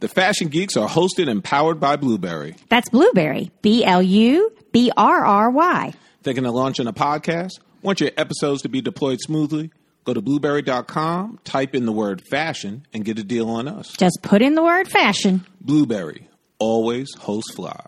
[0.00, 2.54] The Fashion Geeks are hosted and powered by Blubrry.
[2.68, 3.50] That's Blubrry.
[3.62, 5.92] B L U B R R Y.
[6.22, 7.58] Thinking of launching a podcast?
[7.82, 9.70] Want your episodes to be deployed smoothly?
[10.04, 13.92] Go to blubrry.com, type in the word fashion, and get a deal on us.
[13.98, 15.44] Just put in the word fashion.
[15.60, 16.28] Blubrry,
[16.58, 17.84] always host fly.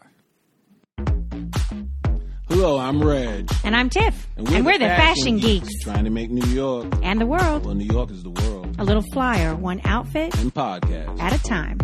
[2.49, 3.49] Hello, I'm Reg.
[3.65, 4.27] And I'm Tiff.
[4.37, 5.69] And we're, the, Fashion, Geeks.
[5.85, 6.93] Trying to make New York.
[7.03, 7.65] And the world.
[7.65, 8.75] Well, New York is the world.
[8.79, 11.21] A little flyer, one outfit And podcast.
[11.21, 11.79] at a time.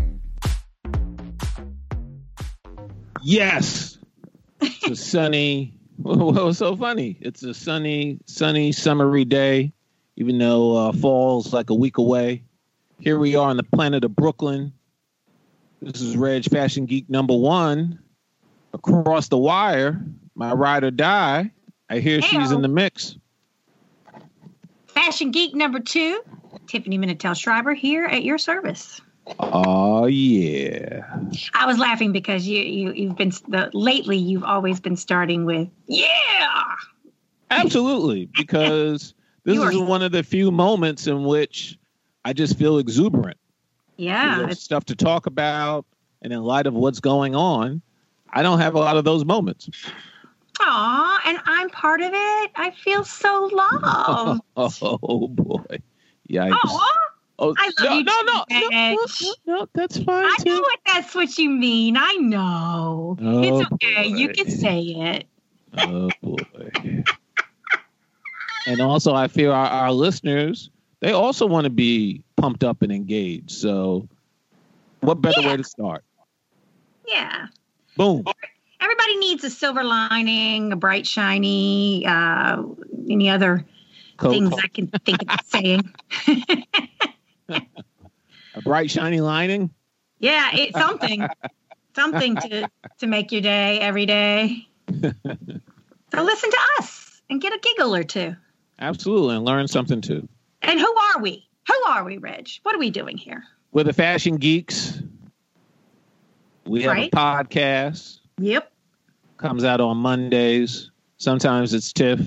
[3.26, 3.98] Yes.
[4.60, 5.74] It's a sunny.
[5.96, 7.18] What was so funny?
[7.20, 9.72] It's a sunny, sunny, summery day,
[10.16, 12.44] even though uh, fall's like a week away.
[13.00, 14.72] Here we are on the planet of Brooklyn.
[15.82, 17.98] This is Reg Fashion Geek number one.
[18.72, 20.00] Across the wire,
[20.36, 21.50] my ride or die.
[21.90, 23.18] I hear she's in the mix.
[24.86, 26.22] Fashion Geek number two,
[26.68, 29.00] Tiffany Minatel Schreiber here at your service.
[29.40, 31.04] Oh yeah.
[31.54, 35.68] I was laughing because you, you you've been the lately you've always been starting with
[35.86, 36.62] yeah.
[37.50, 39.14] Absolutely, because
[39.44, 41.78] this is one of the few moments in which
[42.24, 43.38] I just feel exuberant.
[43.96, 45.86] Yeah, it's- stuff to talk about,
[46.22, 47.82] and in light of what's going on,
[48.30, 49.68] I don't have a lot of those moments.
[50.60, 52.50] aw, and I'm part of it.
[52.56, 54.40] I feel so loved.
[54.56, 55.78] Oh boy,
[56.28, 56.52] yikes!
[56.64, 57.05] Aw,
[57.38, 60.78] Oh, I love no, you no, no, no, no, no, that's fine I know what
[60.86, 61.96] that's what you mean.
[61.98, 63.16] I know.
[63.20, 64.06] Oh, it's okay.
[64.06, 65.26] You can say it.
[65.76, 67.04] Oh boy.
[68.66, 70.70] and also, I feel our, our listeners
[71.00, 73.50] they also want to be pumped up and engaged.
[73.50, 74.08] So,
[75.00, 75.50] what better Yeah.
[75.50, 76.04] way to start?
[77.06, 77.46] Yeah.
[77.96, 78.24] Boom.
[78.80, 82.62] Everybody needs a silver lining, a bright, shiny, uh,
[83.10, 83.64] any other
[84.20, 85.92] things I can think of saying.
[88.66, 89.70] bright, shiny lining.
[90.18, 91.26] Yeah, it's something,
[91.94, 94.66] something to to make your day every day.
[94.92, 95.02] so
[96.22, 98.36] listen to us and get a giggle or two.
[98.78, 100.28] Absolutely, and learn something too.
[100.62, 101.48] And who are we?
[101.68, 102.48] Who are we, Reg?
[102.62, 103.42] What are we doing here?
[103.72, 105.00] We're the Fashion Geeks.
[106.66, 107.10] We have Right.
[107.12, 108.18] a podcast.
[108.38, 108.72] Yep.
[109.38, 110.90] Comes out on Mondays.
[111.18, 112.20] Sometimes it's Tiff.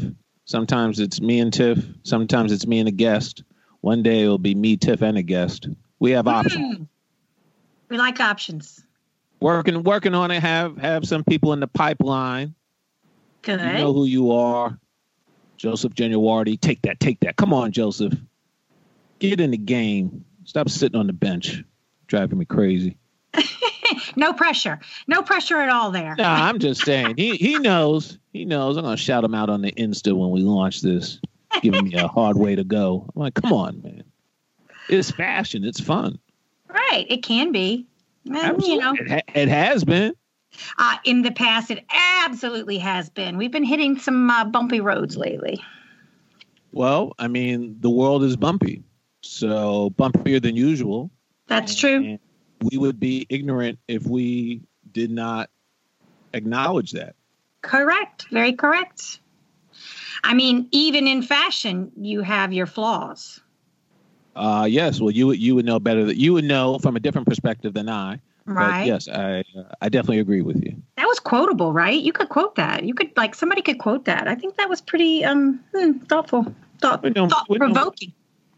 [0.46, 1.80] Sometimes it's me and Tiff.
[2.04, 3.44] Sometimes it's me and a guest.
[3.82, 5.68] One day it'll be me, Tiff, and a guest.
[6.00, 6.78] We have options.
[6.78, 6.88] Mm.
[7.90, 8.84] We like options.
[9.40, 10.42] Working working on it.
[10.42, 12.56] Have have some people in the pipeline.
[13.42, 13.60] Good.
[13.60, 14.78] You know who you are.
[15.58, 16.60] Joseph Genuardi.
[16.60, 17.36] Take that, take that.
[17.36, 18.14] Come on, Joseph.
[19.20, 20.26] Get in the game.
[20.46, 21.64] Stop sitting on the bench.
[22.08, 22.98] Driving me crazy.
[24.16, 24.80] no pressure.
[25.08, 26.16] No pressure at all there.
[26.18, 27.16] No, I'm just saying.
[27.18, 28.18] He he knows.
[28.34, 28.78] He knows.
[28.78, 31.20] I'm gonna shout him out on the Insta when we launch this.
[31.62, 33.10] Giving me a hard way to go.
[33.14, 34.04] I'm like, come on, man.
[34.90, 35.64] It's fashion.
[35.64, 36.20] It's fun.
[36.68, 37.06] Right.
[37.10, 37.88] It can be.
[38.26, 40.14] And, you know, It, ha- it has been.
[40.78, 41.86] uh, in the past, it
[42.26, 43.38] absolutely has been.
[43.38, 45.62] We've been hitting some uh, bumpy roads lately.
[46.72, 48.84] Well, I mean, the world is bumpy,
[49.22, 51.10] so bumpier than usual.
[51.48, 51.96] That's true.
[52.04, 52.20] And
[52.62, 54.62] we would be ignorant if we
[54.92, 55.50] did not
[56.34, 57.16] acknowledge that.
[57.62, 58.28] Correct.
[58.32, 59.20] Very correct.
[60.24, 63.42] I mean, even in fashion, you have your flaws.
[64.36, 65.00] Uh, yes.
[65.00, 66.06] Well, you would you would know better.
[66.06, 68.20] That you would know from a different perspective than I.
[68.46, 68.86] But Right.
[68.86, 69.44] yes, I
[69.82, 70.76] I definitely agree with you.
[70.98, 72.02] That was quotable, right?
[72.02, 72.84] You could quote that.
[72.84, 74.28] You could like somebody could quote that.
[74.28, 76.44] I think that was pretty um hmm, thoughtful,
[76.82, 78.14] thought thought provoking.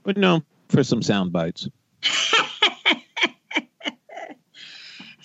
[0.05, 1.67] We're known for some sound bites.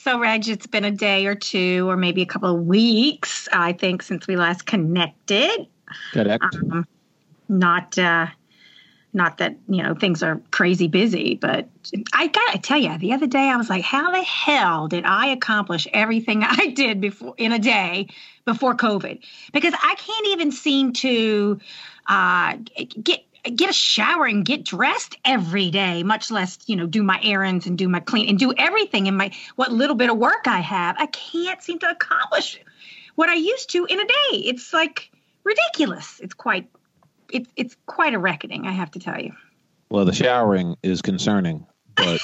[0.06, 3.72] So, Reg, it's been a day or two, or maybe a couple of weeks, I
[3.72, 5.66] think, since we last connected.
[6.12, 6.44] Correct.
[6.44, 6.86] Um,
[7.48, 8.28] not, uh,
[9.16, 11.68] not that you know things are crazy busy, but
[12.12, 15.28] I gotta tell you, the other day I was like, "How the hell did I
[15.28, 18.08] accomplish everything I did before in a day
[18.44, 19.20] before COVID?"
[19.52, 21.58] Because I can't even seem to
[22.06, 22.58] uh,
[23.02, 23.24] get
[23.54, 27.66] get a shower and get dressed every day, much less you know do my errands
[27.66, 30.60] and do my clean and do everything in my what little bit of work I
[30.60, 30.96] have.
[30.98, 32.60] I can't seem to accomplish
[33.14, 34.38] what I used to in a day.
[34.44, 35.10] It's like
[35.42, 36.20] ridiculous.
[36.20, 36.68] It's quite
[37.32, 39.32] it's it's quite a reckoning, I have to tell you.
[39.90, 42.20] Well, the showering is concerning, but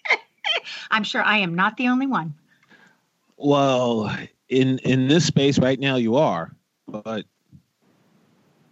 [0.90, 2.34] I'm sure I am not the only one.
[3.36, 4.14] well,
[4.48, 6.54] in in this space right now, you are.
[6.86, 7.26] But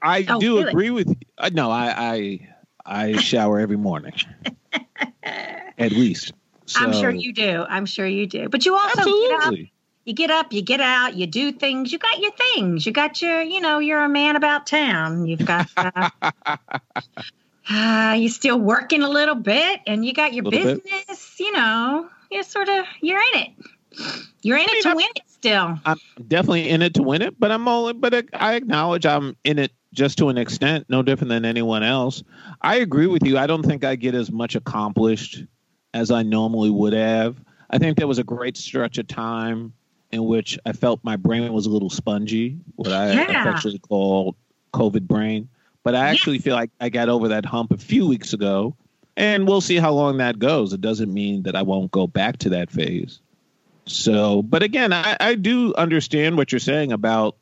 [0.03, 0.71] I Oh, do really?
[0.71, 1.17] agree with you.
[1.39, 2.49] Uh, no, I I
[2.87, 4.15] I shower every morning,
[5.23, 6.33] at least.
[6.77, 7.65] I'm sure you do.
[7.69, 8.49] I'm sure you do.
[8.49, 9.73] But you also get up, absolutely.
[10.07, 11.93] You get up, you get out, you do things.
[11.93, 12.87] You got your things.
[12.87, 15.27] You got your, you know, you're a man about town.
[15.27, 16.11] You've got, uh,
[17.69, 20.85] uh, you're still working a little bit, and you got your Little bit.
[20.85, 21.35] business.
[21.41, 23.51] you know, you're sort of you're in it.
[24.43, 25.79] You're in I mean, it to I'm- win it still.
[25.85, 25.99] I'm
[26.29, 29.73] definitely in it to win it, but I'm only, but I acknowledge I'm in it
[29.93, 32.23] just to an extent, no different than anyone else.
[32.63, 33.39] I agree with you.
[33.39, 35.43] I don't think I get as much accomplished
[35.95, 37.37] as I normally would have.
[37.71, 39.73] I think there was a great stretch of time
[40.17, 43.41] in which I felt my brain was a little spongy, what I Yeah.
[43.41, 44.35] affectionately called
[44.75, 45.49] COVID brain.
[45.85, 48.75] But I actually feel like I got over that hump a few weeks ago,
[49.17, 50.73] and we'll see how long that goes.
[50.73, 53.21] It doesn't mean that I won't go back to that phase.
[53.87, 57.37] So, but again, I, I do understand what you're saying about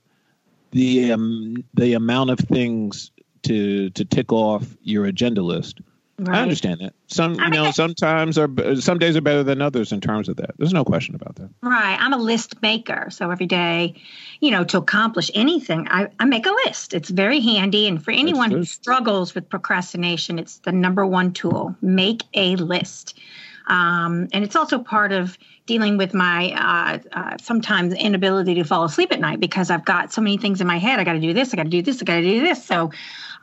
[0.73, 3.13] the um, the amount of things
[3.45, 5.81] to to tick off your agenda list.
[6.29, 6.95] I understand that.
[7.09, 10.53] Some you know sometimes are some days are better than others in terms of that.
[10.59, 11.51] There's no question about that.
[11.61, 11.97] Right.
[11.99, 13.09] I'm a list maker.
[13.11, 13.95] So every day,
[14.41, 16.95] you know, to accomplish anything, I, I make a list.
[16.95, 17.89] It's very handy.
[17.89, 21.75] And for anyone who struggles with procrastination, it's the number one tool.
[21.83, 23.19] Make a list.
[23.67, 28.85] Um, and it's also part of dealing with my uh, uh, sometimes inability to fall
[28.85, 31.01] asleep at night because I've got so many things in my head.
[31.01, 32.65] I got to do this, I got to do this, I got to do this.
[32.65, 32.91] So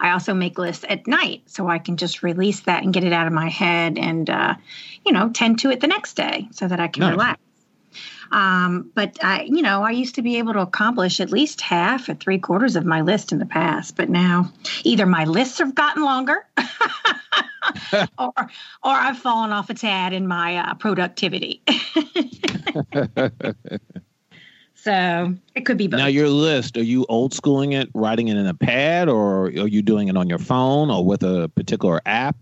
[0.01, 3.13] I also make lists at night so I can just release that and get it
[3.13, 4.55] out of my head and, uh,
[5.05, 7.11] you know, tend to it the next day so that I can Nice.
[7.11, 7.41] relax.
[8.31, 12.09] Um, but I, you know, I used to be able to accomplish at least half
[12.09, 14.51] or three quarters of my list in the past, but now
[14.83, 16.45] either my lists have gotten longer,
[18.17, 18.47] or or
[18.83, 21.61] I've fallen off a tad in my uh, productivity.
[24.83, 25.99] so it could be both.
[25.99, 29.67] Now your list, are you old schooling it, writing it in a pad, or are
[29.67, 32.35] you doing it on your phone or with a particular app?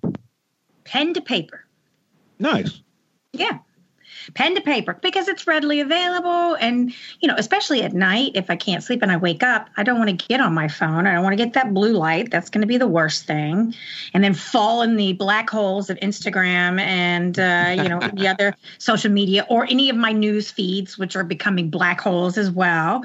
[0.85, 1.65] Pen to paper.
[2.39, 2.81] Nice.
[3.33, 3.59] Yeah.
[4.33, 6.55] Pen to paper because it's readily available.
[6.55, 9.83] And, you know, especially at night, if I can't sleep and I wake up, I
[9.83, 11.07] don't want to get on my phone.
[11.07, 12.31] I don't want to get that blue light.
[12.31, 13.73] That's going to be the worst thing.
[14.13, 18.55] And then fall in the black holes of Instagram and, uh, you know, the other
[18.77, 23.03] social media or any of my news feeds, which are becoming black holes as well.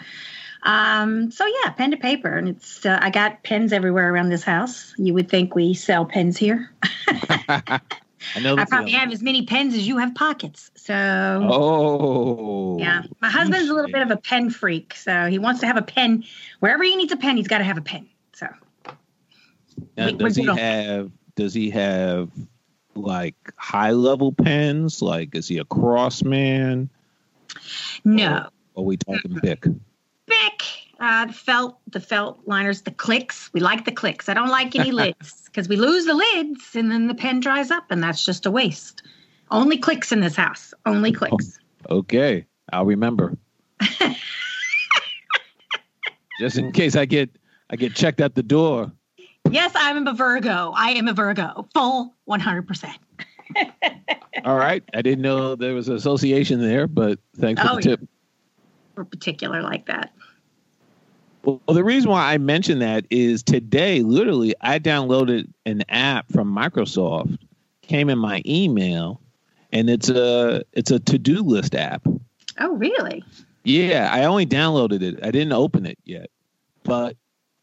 [0.65, 4.43] Um, so yeah, pen to paper, and it's uh, I got pens everywhere around this
[4.43, 4.95] house.
[4.97, 6.71] You would think we sell pens here.
[8.37, 8.57] I know.
[8.57, 10.71] I probably have as many pens as you have pockets.
[10.77, 12.79] So Oh.
[12.79, 15.77] yeah, my husband's a little bit of a pen freak, so he wants to have
[15.77, 16.25] a pen
[16.61, 17.37] wherever he needs a pen.
[17.37, 18.07] He's got to have a pen.
[18.35, 18.47] So
[19.97, 21.11] Now, we- does he have?
[21.37, 22.31] Does he have
[22.95, 25.03] like high level pens?
[25.03, 26.89] Like, is he a cross man?
[28.05, 29.65] no, Or are we talking Bic?
[30.27, 30.63] Bic,
[31.05, 33.51] uh, the felt, the felt liners, the clicks.
[33.53, 34.29] We like the clicks.
[34.29, 37.71] I don't like any lids because we lose the lids and then the pen dries
[37.71, 39.03] up, and that's just a waste.
[39.51, 40.73] Only clicks in this house.
[40.87, 41.59] Only clicks.
[41.91, 43.37] Okay, I'll remember.
[46.41, 47.31] Just in case I get
[47.71, 48.91] I get checked at the door.
[49.51, 50.73] Yes, I'm a Virgo.
[50.75, 51.69] I am a Virgo.
[51.75, 52.95] Full 100%.
[54.45, 57.83] All right, I didn't know there was an association there, but thanks for Oh, the
[57.83, 58.01] tip.
[58.97, 60.13] We're particular like that.
[61.45, 66.55] Well, the reason why I mention that is today, literally, I downloaded an app from
[66.55, 67.39] Microsoft,
[67.83, 69.21] came in my email,
[69.71, 72.07] and it's a it's a to do list app.
[72.59, 73.23] Oh, really?
[73.65, 75.19] Yeah, I only downloaded it.
[75.23, 76.31] I didn't open it yet,
[76.83, 77.17] but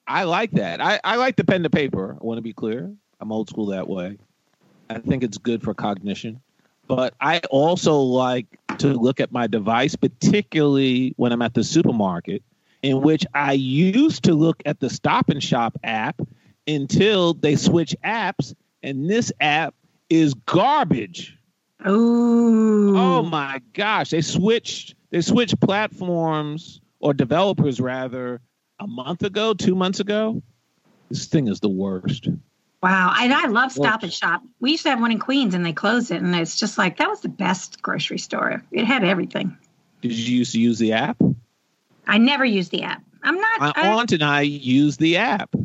[0.07, 0.81] I like that.
[0.81, 2.17] I, I like the pen to paper.
[2.19, 2.93] I want to be clear.
[3.19, 4.17] I'm old school that way.
[4.89, 6.41] I think it's good for cognition.
[6.87, 8.47] But I also like
[8.79, 12.43] to look at my device, particularly when I'm at the supermarket,
[12.81, 16.21] in which I used to look at the Stop and Shop app
[16.67, 19.75] until they switch apps, and this app
[20.09, 21.37] is garbage.
[21.83, 22.95] Oh.
[22.95, 28.41] Oh my gosh, they switched they switched platforms or developers rather
[28.79, 30.41] a month ago, 2 months ago.
[31.09, 32.27] This thing is the worst.
[32.81, 33.13] Wow.
[33.19, 34.41] And I love Stop and Shop.
[34.59, 36.21] We used to have one in Queens and they closed it.
[36.21, 38.63] And it's just like, that was the best grocery store.
[38.71, 39.55] It had everything.
[40.01, 41.21] Did you used to use the app?
[42.07, 43.03] I never use the app.
[43.23, 43.59] I'm not.
[43.59, 45.55] My I, aunt and I use the app.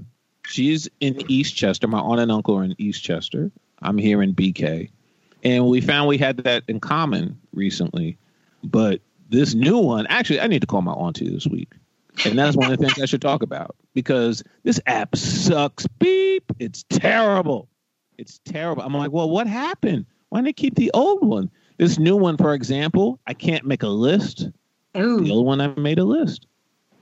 [0.46, 1.88] She's in Eastchester.
[1.88, 3.50] My aunt and uncle are in Eastchester.
[3.80, 4.90] I'm here in BK.
[5.42, 8.18] And we found we had that in common recently.
[8.62, 11.72] But this new one, actually, I need to call my auntie this week.
[12.24, 15.86] And that's one of the things I should talk about because this app sucks.
[15.98, 16.50] Beep.
[16.58, 17.68] It's terrible.
[18.18, 18.82] It's terrible.
[18.82, 20.06] I'm like, well, what happened?
[20.30, 21.50] Why didn't they keep the old one?
[21.78, 24.48] This new one, for example, I can't make a list.
[24.96, 25.32] The ooh.
[25.32, 26.46] old one, I made a list.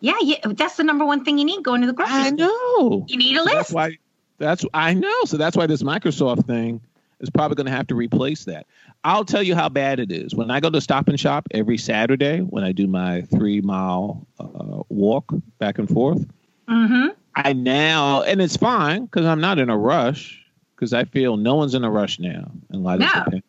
[0.00, 0.36] Yeah, yeah.
[0.44, 2.38] That's the number one thing you need going to the grocery I store.
[2.38, 3.04] know.
[3.08, 3.98] You need a So that's why
[4.38, 5.24] that's I know.
[5.24, 6.80] So that's why this Microsoft thing
[7.20, 8.66] is probably going to have to replace that.
[9.04, 10.34] I'll tell you how bad it is.
[10.34, 14.26] When I go to Stop and Shop every Saturday, when I do my three mile
[14.40, 16.26] uh, walk back and forth,
[16.68, 17.08] Mm-hmm.
[17.36, 20.42] I now and it's fine because I'm not in a rush
[20.74, 23.06] because I feel no one's in a rush now in light No.
[23.06, 23.42] of the pan-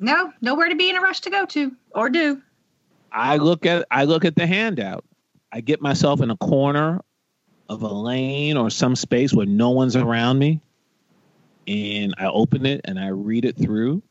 [0.00, 2.42] No, nowhere to be in a rush to go to or do.
[3.12, 5.04] I look at I look at the handout.
[5.52, 7.00] I get myself in a corner
[7.68, 10.60] of a lane or some space where no one's around me,
[11.66, 14.02] and I open it and I read it through,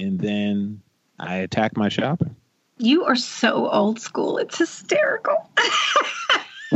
[0.00, 0.80] and then
[1.18, 2.34] I attack my shopping.
[2.78, 4.38] You are so old school.
[4.38, 5.50] It's hysterical.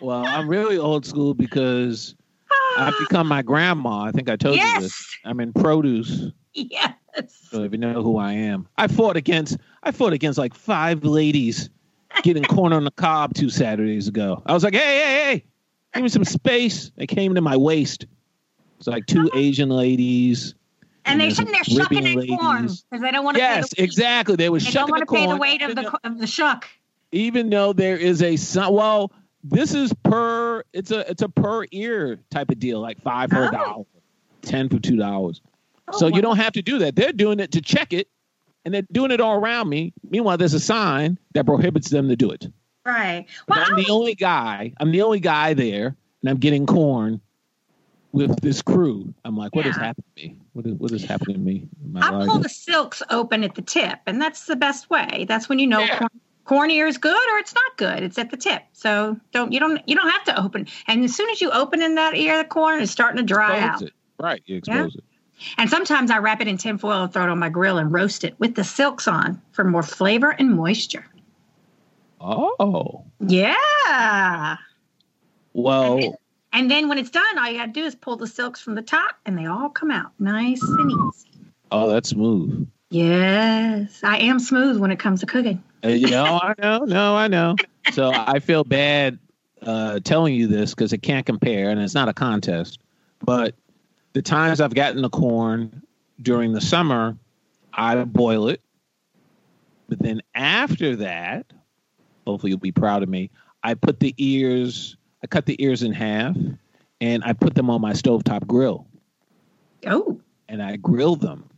[0.00, 2.14] well, I'm really old school because
[2.76, 4.02] I've become my grandma.
[4.02, 4.76] I think I told yes.
[4.76, 5.16] you this.
[5.24, 6.26] I'm in produce.
[6.54, 6.94] Yes.
[7.28, 11.04] So if you know who I am, I fought against I fought against like five
[11.04, 11.70] ladies
[12.22, 14.42] getting corn on the cob two Saturdays ago.
[14.46, 15.44] I was like, hey, hey, hey,
[15.94, 16.90] give me some space.
[16.96, 18.06] They came to my waist.
[18.78, 19.38] It's like two uh-huh.
[19.38, 20.54] Asian ladies.
[21.04, 23.42] And, they're sitting there shucking in corn because they don't want to.
[23.42, 24.36] Yes, pay the exactly.
[24.36, 26.68] They were They shucking don't want to pay the weight of the of the shuck.
[27.10, 28.36] even though there is a
[28.70, 29.10] well,
[29.42, 33.44] this is per it's a it's a per ear type of deal, like five for
[33.44, 33.50] a Oh.
[33.50, 33.84] dollar,
[34.42, 35.40] ten for two dollars.
[35.92, 36.96] Oh, so you don't have to do that.
[36.96, 38.08] They're doing it to check it,
[38.64, 39.92] and they're doing it all around me.
[40.08, 42.46] Meanwhile, there's a sign that prohibits them to do it.
[42.84, 43.26] Right.
[43.48, 44.72] Well, I'm I the only guy.
[44.80, 47.20] I'm the only guy there, and I'm getting corn
[48.12, 49.12] with this crew.
[49.24, 49.84] I'm like, what has Yeah.
[49.84, 50.36] happened to me?
[50.52, 51.68] What is what is happening to me?
[51.92, 52.28] my I life?
[52.28, 55.26] pull the silks open at the tip, and that's the best way.
[55.28, 55.98] That's when you know Yeah.
[55.98, 56.10] corn,
[56.44, 58.02] corn ear is good or it's not good.
[58.02, 58.62] It's at the tip.
[58.72, 60.66] So don't you don't you don't have to open.
[60.88, 63.60] And as soon as you open in that ear, the corn is starting to dry
[63.60, 63.82] out.
[63.82, 63.92] it.
[64.18, 65.04] Right, you expose it.
[65.56, 68.24] And sometimes I wrap it in tinfoil and throw it on my grill and roast
[68.24, 71.04] it with the silks on for more flavor and moisture.
[72.20, 74.56] Oh, Yeah.
[75.52, 76.18] well,
[76.52, 78.74] And then when it's done, all you got to do is pull the silks from
[78.74, 81.28] the top, and they all come out nice and easy.
[81.70, 82.68] oh, that's smooth.
[82.90, 85.62] Yes, I am smooth when it comes to cooking.
[85.84, 87.56] Uh, you know, I know, no, I know.
[87.92, 89.18] So I feel bad
[89.62, 92.80] uh, telling you this because it can't compare, and it's not a contest.
[93.24, 93.54] But
[94.12, 95.82] the times I've gotten the corn
[96.22, 97.16] during the summer,
[97.72, 98.60] I boil it.
[99.88, 101.52] But then after that,
[102.26, 103.30] hopefully you'll be proud of me.
[103.62, 106.36] I put the ears, I cut the ears in half,
[107.00, 108.86] and I put them on my stovetop grill,
[109.86, 111.48] Oh, and I grill them.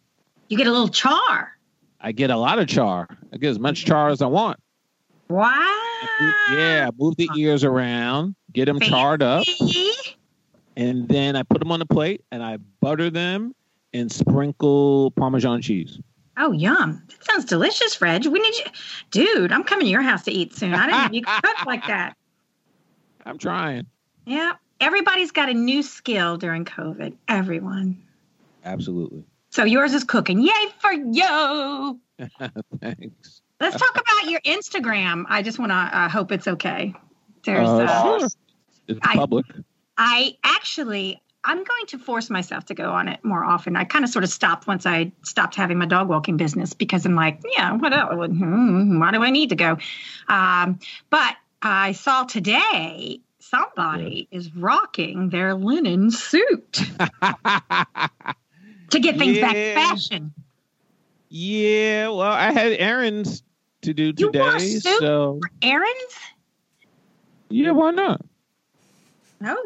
[0.48, 1.52] you get a little char.
[2.00, 3.08] I get a lot of char.
[3.32, 4.58] I get as much char as I want.
[5.28, 5.78] Wow.
[6.52, 9.92] Yeah, move the ears around, get them charred up, Fancy.
[10.76, 13.54] And then I put them on the plate and I butter them
[13.92, 16.00] and sprinkle Parmesan cheese.
[16.38, 17.02] Oh, yum.
[17.08, 18.24] That sounds delicious, Reg.
[18.26, 18.64] We need you.
[19.10, 20.72] Dude, I'm coming to your house to eat soon.
[20.74, 22.16] I didn't know you could cook like that.
[23.26, 23.86] I'm trying.
[24.24, 24.52] Yeah.
[24.80, 27.14] Everybody's got a new skill during COVID.
[27.28, 28.00] Everyone.
[28.64, 29.24] Absolutely.
[29.50, 30.40] So yours is cooking.
[30.40, 32.00] Yay for you.
[32.80, 33.42] Thanks.
[33.60, 35.24] Let's talk about your Instagram.
[35.28, 36.94] I just want to uh, hope it's okay.
[37.44, 38.28] There's, Uh, uh, sure.
[38.88, 39.44] It's public.
[39.50, 39.60] I
[39.98, 43.76] actually, I'm going to force myself to go on it more often.
[43.76, 47.04] I kind of sort of stopped once I stopped having my dog walking business because
[47.04, 48.12] I'm like, yeah, what else?
[48.28, 49.78] Hmm, Why do I need to go?
[50.28, 50.78] Um,
[51.10, 56.72] but I saw today somebody is rocking their linen suit
[58.90, 60.32] to get things back to fashion.
[61.28, 63.42] yeah, well, I had errands
[63.82, 64.98] to do You wore a today, suit?
[65.00, 66.16] so Errands?
[67.50, 68.20] yeah, why not?
[69.40, 69.56] No.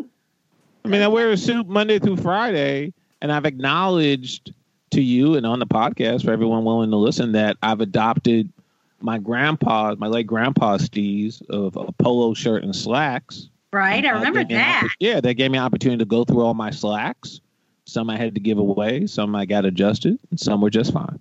[0.86, 4.54] I mean, I wear a suit Monday through Friday, and I've acknowledged
[4.92, 8.52] to you and on the podcast for everyone willing to listen that I've adopted
[9.00, 13.48] my grandpa, my late grandpa's steez of a polo shirt and slacks.
[13.72, 14.04] Right.
[14.04, 14.82] I uh, remember gave me an that.
[14.84, 17.40] oppo- yeah, that gave me an opportunity to go through all my slacks.
[17.84, 21.18] Some I had to give away, some I got adjusted, and some were just fine.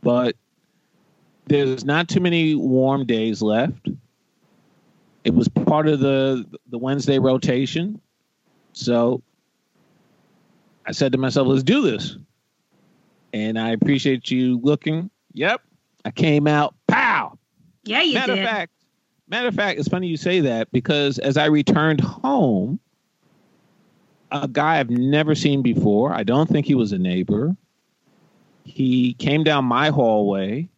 [0.00, 0.36] But
[1.48, 3.90] there's not too many warm days left.
[5.22, 8.00] It was part of the the Wednesday rotation.
[8.72, 9.22] So
[10.86, 12.16] I said to myself, let's do this.
[13.32, 15.10] And I appreciate you looking.
[15.34, 15.60] Yep.
[16.04, 17.38] I came out, pow.
[17.84, 18.44] Yeah, you matter did.
[18.44, 18.72] of fact,
[19.28, 22.80] matter of fact, it's funny you say that because as I returned home,
[24.32, 27.56] a guy I've never seen before, I don't think he was a neighbor.
[28.64, 30.68] He came down my hallway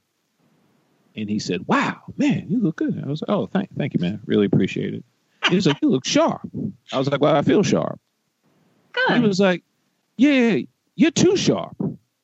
[1.14, 3.02] and he said, Wow, man, you look good.
[3.02, 4.20] I was like, Oh, thank thank you, man.
[4.26, 5.04] Really appreciate it.
[5.48, 6.42] He was like, You look sharp.
[6.92, 8.00] I was like, Well, I feel sharp.
[8.92, 9.20] Good.
[9.20, 9.62] He was like,
[10.16, 10.58] Yeah,
[10.94, 11.76] you're too sharp.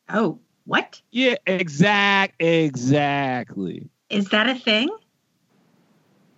[0.09, 1.01] Oh, what?
[1.11, 3.89] Yeah, exact exactly.
[4.11, 4.91] Is that a thing?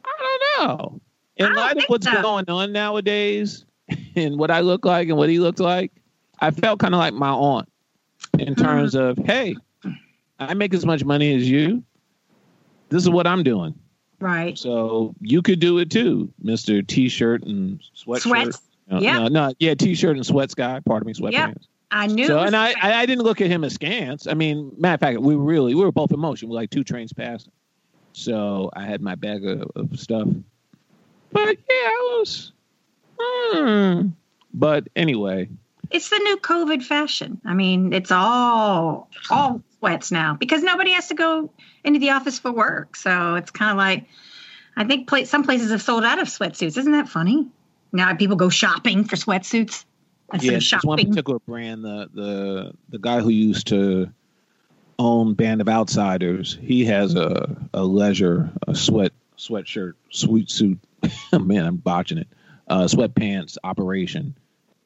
[0.04, 1.00] I don't know.
[1.36, 2.22] In don't light of what's so.
[2.22, 3.64] going on nowadays
[4.16, 5.92] and what I look like and what he looked like,
[6.40, 7.68] I felt kind of like my aunt
[8.38, 9.00] in terms mm.
[9.00, 9.56] of, hey,
[10.38, 11.82] I make as much money as you.
[12.88, 13.74] This is what I'm doing.
[14.20, 14.56] Right.
[14.58, 18.20] So you could do it too, Mister T-shirt and sweatshirt.
[18.20, 18.60] Sweats.
[18.90, 19.18] No, Yeah.
[19.20, 20.80] no, no, yeah, T-shirt and sweats guy.
[20.84, 21.64] Pardon me, sweatpants.
[21.90, 22.26] I knew.
[22.26, 22.74] So and I.
[22.80, 24.26] I I didn't look at him askance.
[24.26, 26.48] I mean, matter of fact, we were really we were both in motion.
[26.48, 27.52] We were like two trains passing.
[28.12, 30.28] So I had my bag of, of stuff.
[31.32, 32.52] But yeah, I was.
[33.18, 34.08] hmm.
[34.52, 35.48] But anyway,
[35.90, 37.40] it's the new COVID fashion.
[37.44, 41.50] I mean, it's all all sweats now because nobody has to go
[41.82, 42.94] into the office for work.
[42.96, 44.06] So it's kind of like,
[44.76, 46.78] I think pla- some places have sold out of sweatsuits.
[46.78, 47.48] Isn't that funny?
[47.92, 49.84] Now people go shopping for sweatsuits
[50.38, 51.84] yeah, there's one particular brand.
[51.84, 54.10] The the the guy who used to
[54.98, 56.58] own Band of Outsiders.
[56.60, 60.78] He has a a leisure a sweat sweatshirt sweet suit.
[61.32, 62.28] Man, I'm botching it.
[62.68, 64.36] Uh, sweatpants operation,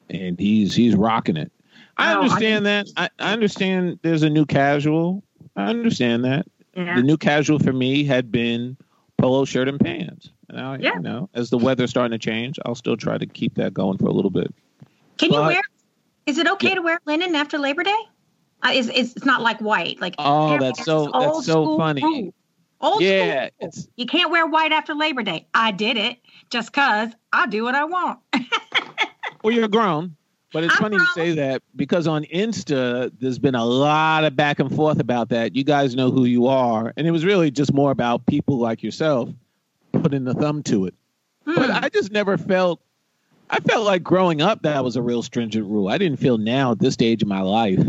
[0.09, 1.51] and he's he's rocking it.
[1.97, 2.87] I Oh, I understand that.
[2.97, 3.99] I, I understand.
[4.01, 5.23] There's a new casual.
[5.55, 6.45] I understand that.
[6.75, 6.95] Yeah.
[6.95, 8.75] The new casual for me had been
[9.17, 10.29] polo shirt and pants.
[10.53, 10.95] I, Yeah.
[10.95, 13.97] you know, as the weather's starting to change, I'll still try to keep that going
[13.97, 14.53] for a little bit.
[15.17, 15.61] Can you wear?
[16.25, 16.75] Is it okay Yeah.
[16.75, 17.97] to wear linen after Labor Day?
[18.63, 20.01] Uh, is it's not like white?
[20.01, 22.01] Like Oh, that's so- that's old so school funny.
[22.03, 22.33] rule.
[22.81, 23.49] Old yeah,
[23.95, 25.47] You can't wear white after Labor Day.
[25.53, 26.17] I did it
[26.49, 28.19] just cause I do what I want.
[29.43, 30.15] well, you're grown.
[30.55, 34.37] But it's I'm funny you say that because on Insta, there's been a lot of
[34.37, 35.53] back and forth about that.
[35.53, 36.93] You guys know who you are.
[36.95, 39.27] And it was really just more about people like yourself
[39.91, 40.93] putting the thumb to it.
[41.43, 41.83] But Hmm.
[41.83, 42.79] I just never felt,
[43.49, 45.89] I felt like growing up that was a real stringent rule.
[45.89, 47.83] I didn't feel now at this stage of my life,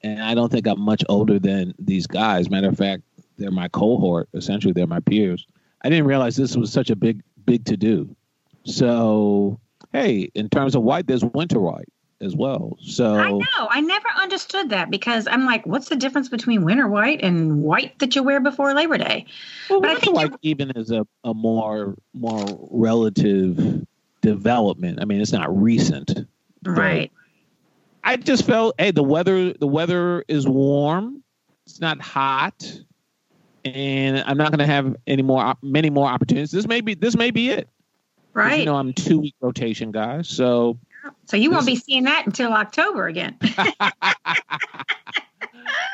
[0.00, 2.48] and I don't think I'm much older than these guys.
[2.48, 3.02] Matter of fact,
[3.36, 4.30] they're my cohort.
[4.32, 5.46] Essentially, they're my peers.
[5.82, 8.16] I didn't realize this was such a big, big to do.
[8.64, 9.60] So,
[9.92, 11.88] hey, in terms of white, there's winter white
[12.20, 12.78] as well.
[12.80, 13.68] So, I know.
[13.70, 17.98] I never understood that because I'm like, what's the difference between winter white and white
[17.98, 19.26] that you wear before Labor Day?
[19.68, 23.86] Well, But I think white even is a, a more more relative
[24.22, 25.00] development.
[25.00, 26.26] I mean, it's not recent.
[26.64, 27.12] Right.
[28.02, 31.22] I just felt, hey, the weather the weather is warm.
[31.66, 32.80] It's not hot,
[33.64, 36.52] and I'm not going to have any more many more opportunities.
[36.52, 37.68] This may be this may be it.
[38.32, 38.60] Right.
[38.60, 40.78] You know, I'm two week rotation guy, so
[41.24, 43.36] so you won't be seeing that until October again.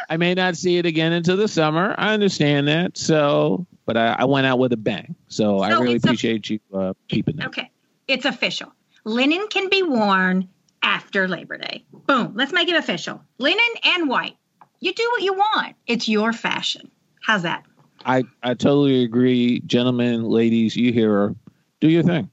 [0.08, 1.94] I may not see it again until the summer.
[1.96, 2.98] I understand that.
[2.98, 5.14] So, but I, I went out with a bang.
[5.28, 7.46] So, I really it's a- appreciate you uh, keeping that.
[7.48, 7.70] okay.
[8.08, 8.72] It's official.
[9.04, 10.48] Linen can be worn
[10.82, 11.84] after Labor Day.
[12.06, 12.32] Boom.
[12.34, 13.22] Let's make it official.
[13.38, 14.36] Linen and white.
[14.80, 15.76] You do what you want.
[15.86, 16.90] It's your fashion.
[17.22, 17.64] How's that?
[18.04, 20.74] I, I totally agree, gentlemen, ladies.
[20.76, 21.36] You hear her.
[21.80, 22.30] Do your thing.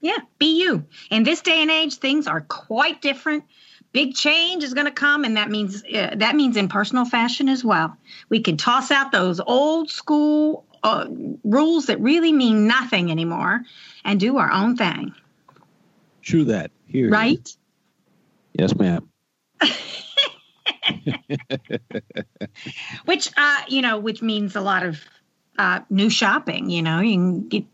[0.00, 0.86] Yeah, be you.
[1.10, 3.44] In this day and age, things are quite different.
[3.92, 7.48] Big change is going to come, and that means uh, that means in personal fashion
[7.48, 7.96] as well.
[8.28, 11.06] We can toss out those old school uh,
[11.44, 13.62] rules that really mean nothing anymore,
[14.04, 15.14] and do our own thing.
[16.22, 16.70] True that.
[16.86, 17.10] Here.
[17.10, 17.48] Right?
[18.52, 19.08] Yes, ma'am.
[23.04, 25.00] Which uh, you know, which means a lot of
[25.58, 26.70] uh, new shopping.
[26.70, 27.64] You know, you can get,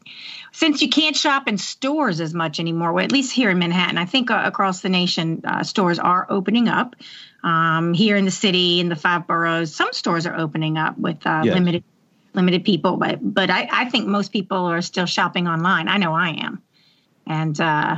[0.52, 2.92] since you can't shop in stores as much anymore.
[2.92, 6.26] Well, at least here in Manhattan, I think uh, across the nation, uh, stores are
[6.28, 6.96] opening up.
[7.44, 11.24] Um, here in the city, in the five boroughs, some stores are opening up with
[11.26, 11.54] uh, Yes.
[11.54, 11.84] limited
[12.34, 12.96] limited people.
[12.96, 15.88] But but I, I think most people are still shopping online.
[15.88, 16.62] I know I am,
[17.26, 17.60] and.
[17.60, 17.96] Uh,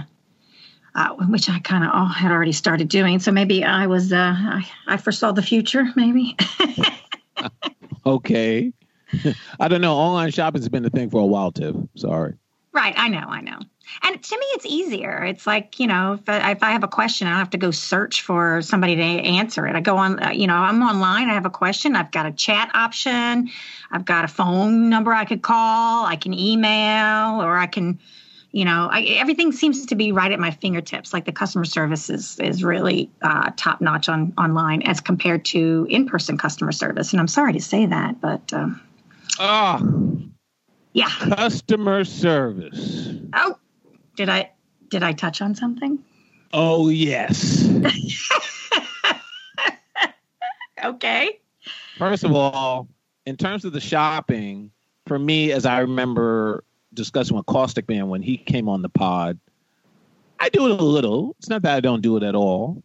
[0.94, 3.20] uh, which I kind of oh, had already started doing.
[3.20, 6.36] So maybe I was, uh, I, I foresaw the future, maybe.
[8.06, 8.72] Okay.
[9.60, 9.94] I don't know.
[9.94, 11.74] Online shopping has been the thing for a while, Tiff.
[11.96, 12.34] Sorry.
[12.72, 13.58] Right, I know, I know.
[14.02, 15.24] And to me, it's easier.
[15.24, 17.58] It's like you know, if I, if I have a question, I don't have to
[17.58, 19.74] go search for somebody to answer it.
[19.74, 21.30] I go on, uh, you know, I'm online.
[21.30, 21.96] I have a question.
[21.96, 23.50] I've got a chat option.
[23.90, 26.04] I've got a phone number I could call.
[26.04, 27.98] I can email, or I can,
[28.52, 31.14] you know, I, everything seems to be right at my fingertips.
[31.14, 35.86] Like the customer service is is really uh, top notch on online as compared to
[35.88, 37.12] in person customer service.
[37.12, 38.82] And I'm sorry to say that, but um,
[39.38, 39.82] Ah,
[40.92, 41.08] yeah.
[41.08, 43.08] customer service.
[43.34, 43.56] Oh,
[44.16, 44.50] did I
[44.88, 45.98] did I touch on something?
[46.52, 47.68] Oh, yes.
[50.84, 51.40] Okay.
[51.98, 52.88] First of all,
[53.26, 54.70] in terms of the shopping,
[55.06, 56.64] for me, as I remember
[56.94, 59.38] discussing with Caustic Man when he came on the pod,
[60.38, 61.34] I do it a little.
[61.38, 62.82] It's not that I don't do it at all.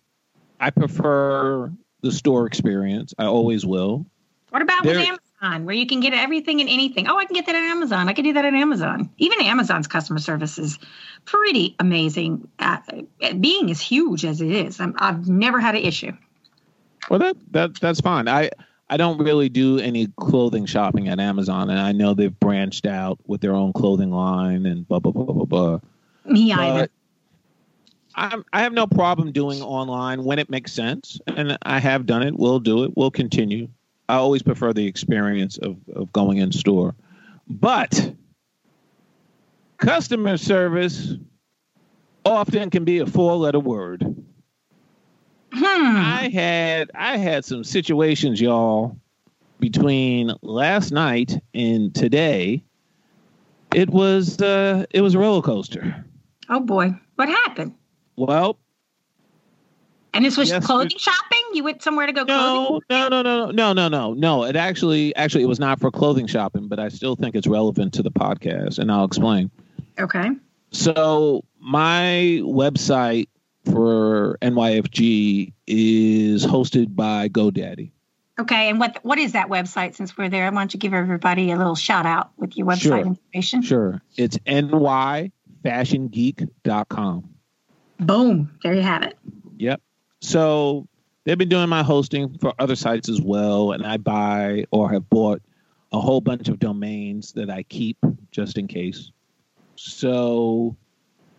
[0.60, 3.13] I prefer the store experience.
[3.19, 4.06] I always will.
[4.49, 7.08] What about with There- Amazon, where you can get everything and anything?
[7.08, 8.08] Oh, I can get that at Amazon.
[8.08, 9.10] I can do that at Amazon.
[9.17, 10.79] Even Amazon's customer service is
[11.25, 12.47] pretty amazing.
[12.60, 12.77] Uh,
[13.39, 16.13] being as huge as it is, I'm, I've never had an issue.
[17.10, 18.29] Well, that that that's fine.
[18.29, 18.49] I
[18.89, 23.19] I don't really do any clothing shopping at Amazon, and I know they've branched out
[23.27, 25.79] with their own clothing line and blah blah blah blah blah.
[26.25, 26.88] Me either.
[28.15, 32.21] I'm, I have no problem doing online when it makes sense, and I have done
[32.23, 32.38] it.
[32.38, 32.95] We'll do it.
[32.95, 33.67] We'll continue.
[34.10, 36.96] I always prefer the experience of, of going in store,
[37.48, 38.13] but
[39.78, 41.13] customer service
[42.26, 44.04] often can be a four letter word.
[45.54, 45.98] Hmm.
[45.98, 48.98] I had I had some situations, y'all,
[49.60, 52.63] between last night and today.
[53.74, 56.06] It was uh, it was a roller coaster.
[56.50, 57.74] Oh boy, what happened?
[58.16, 58.60] Well,
[60.15, 61.41] And this was Yes, clothing shopping.
[61.54, 62.82] You went somewhere to go clothing.
[62.89, 64.43] no, no, no, no, no, no, no, no.
[64.43, 67.93] It actually actually it was not for clothing shopping, but I still think it's relevant
[67.95, 69.49] to the podcast, and I'll explain.
[69.99, 70.30] Okay.
[70.71, 73.28] So my website
[73.65, 77.91] for NYFG is hosted by GoDaddy.
[78.39, 78.69] Okay.
[78.69, 79.95] And what what is that website?
[79.95, 82.82] Since we're there, why don't you give everybody a little shout out with your website
[82.82, 82.97] Sure.
[82.99, 83.62] information?
[83.62, 84.02] Sure.
[84.17, 87.30] It's nyfashiongeek.com.
[87.99, 88.52] Boom.
[88.63, 89.17] There you have it.
[89.58, 89.82] Yep.
[90.23, 90.88] So
[91.25, 95.09] they've been doing my hosting for other sites as well, and I buy or have
[95.09, 95.41] bought
[95.91, 97.97] a whole bunch of domains that I keep
[98.31, 99.12] just in case.
[99.75, 100.77] So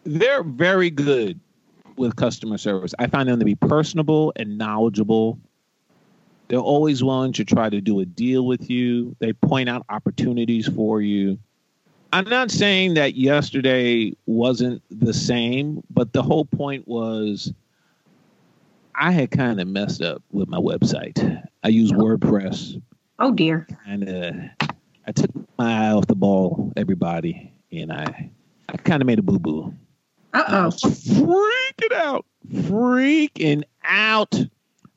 [0.05, 1.41] they're very good
[1.97, 2.95] with customer service.
[2.99, 5.39] I find them to be personable and knowledgeable.
[6.49, 9.17] They're always willing to try to do a deal with you.
[9.19, 11.39] They point out opportunities for you.
[12.13, 17.53] I'm not saying that yesterday wasn't the same, but the whole point was
[18.95, 21.43] I had kind of messed up with my website.
[21.63, 22.81] I use WordPress
[23.19, 23.67] Oh dear.
[23.87, 24.67] and uh,
[25.07, 28.31] I took my eye off the ball, everybody, and I
[28.69, 29.75] I kind of made a boo boo.
[30.33, 30.71] Uh oh.
[30.71, 34.35] freaking out, freaking out.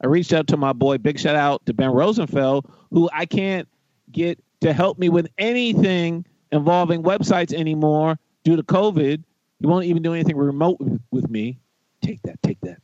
[0.01, 0.97] I reached out to my boy.
[0.97, 3.67] Big shout out to Ben Rosenfeld, who I can't
[4.11, 9.23] get to help me with anything involving websites anymore due to COVID.
[9.59, 10.77] He won't even do anything remote
[11.11, 11.59] with me.
[12.01, 12.79] Take that, take that.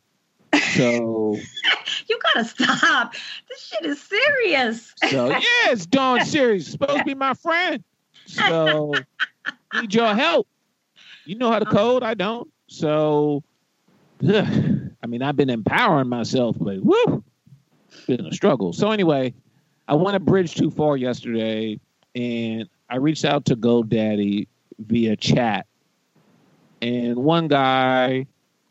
[0.75, 1.39] So,
[2.07, 3.13] You gotta stop.
[3.49, 4.93] This shit is serious.
[5.09, 6.71] so yeah, it's darn serious.
[6.71, 7.83] Supposed to be my friend.
[8.25, 8.93] So,
[9.73, 10.47] need your help.
[11.25, 12.03] You know how to code.
[12.03, 12.49] I don't.
[12.67, 13.43] So,
[14.27, 14.47] ugh,
[15.01, 17.23] I mean, I've been empowering myself, but woo,
[17.91, 18.73] it's been a struggle.
[18.73, 19.33] So anyway,
[19.87, 21.79] I went a bridge too far yesterday,
[22.15, 24.47] and I reached out to GoDaddy
[24.79, 25.67] via chat,
[26.81, 28.27] and one guy,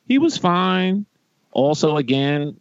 [0.07, 1.07] he was fine.
[1.53, 2.59] Also, again,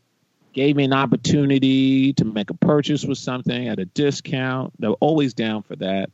[0.54, 4.74] gave me an opportunity to make a purchase with something at a discount.
[4.80, 6.10] They were always down for that.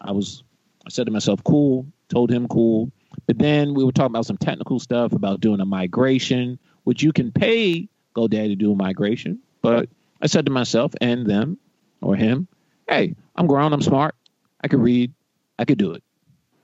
[0.00, 0.42] I was,
[0.86, 1.86] I said to myself, cool.
[2.08, 2.90] Told him, cool.
[3.26, 7.12] But then we were talking about some technical stuff about doing a migration, which you
[7.12, 9.38] can pay GoDaddy to do a migration.
[9.62, 9.88] But
[10.20, 11.58] I said to myself and them
[12.00, 12.48] or him,
[12.88, 14.14] hey, I'm grown, I'm smart,
[14.60, 15.12] I could read,
[15.58, 16.02] I could do it.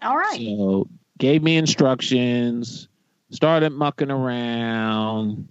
[0.03, 0.37] All right.
[0.37, 0.89] So
[1.19, 2.89] gave me instructions,
[3.35, 5.49] started mucking around,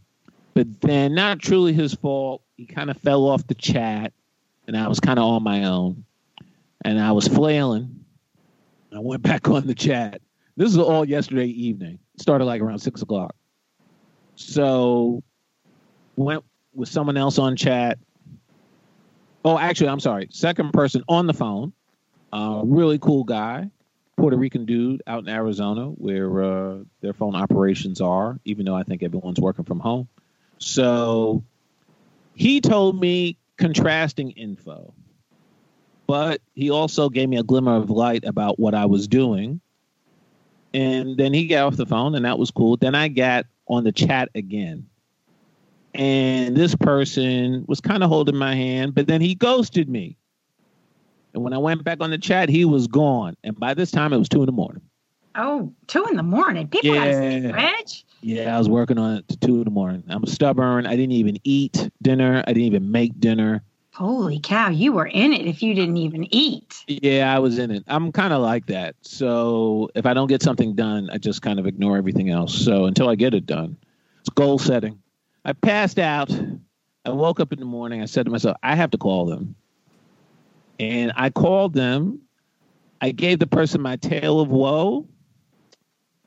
[0.54, 2.42] but then not truly his fault.
[2.56, 4.14] He kind of fell off the chat,
[4.68, 6.06] and I was kind of on my own,
[6.86, 8.06] and I was flailing.
[8.96, 10.22] I went back on the chat.
[10.56, 12.00] This is all yesterday evening.
[12.18, 13.36] Started like around six o'clock.
[14.36, 15.22] So
[16.16, 16.44] went
[16.74, 17.98] with someone else on chat.
[19.44, 20.28] Oh, actually, I'm sorry.
[20.32, 21.74] Second person on the phone.
[22.32, 23.70] Uh, really cool guy.
[24.16, 28.84] Puerto Rican dude out in Arizona where uh, their phone operations are, even though I
[28.84, 30.08] think everyone's working from home.
[30.60, 31.44] So
[32.36, 34.94] he told me contrasting info,
[36.08, 39.62] but he also gave me a glimmer of light about what I was doing.
[40.74, 42.78] And then he got off the phone, and that was cool.
[42.78, 44.88] Then I got on the chat again.
[45.94, 50.18] And this person was kind of holding my hand, but then he ghosted me.
[51.34, 53.36] And when I went back on the chat, he was gone.
[53.44, 54.82] And by this time, it was two in the morning.
[55.36, 56.68] Oh, two in the morning.
[56.68, 58.46] People gotta sleep, Yeah.
[58.46, 60.04] Yeah, I was working on it to two in the morning.
[60.08, 60.86] I'm stubborn.
[60.86, 62.44] I didn't even eat dinner.
[62.48, 63.64] I didn't even make dinner.
[63.94, 66.84] Holy cow, you were in it if you didn't even eat.
[66.88, 67.84] Yeah, I was in it.
[67.88, 68.96] I'm kind of like that.
[69.02, 72.56] So if I don't get something done, I just kind of ignore everything else.
[72.56, 73.78] So until I get it done,
[74.22, 75.00] it's goal setting.
[75.46, 76.32] I passed out.
[77.06, 78.02] I woke up in the morning.
[78.02, 79.56] I said to myself, I have to call them.
[80.80, 82.20] And I called them.
[83.02, 85.08] I gave the person my tale of woe.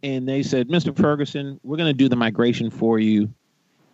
[0.03, 0.97] And they said, Mr.
[0.97, 3.33] Ferguson, we're going to do the migration for you.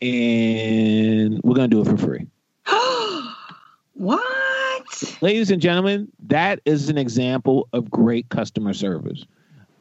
[0.02, 2.26] And we're going to do it for free.
[3.94, 4.20] what?
[5.20, 9.24] Ladies and gentlemen, that is an example of great customer service.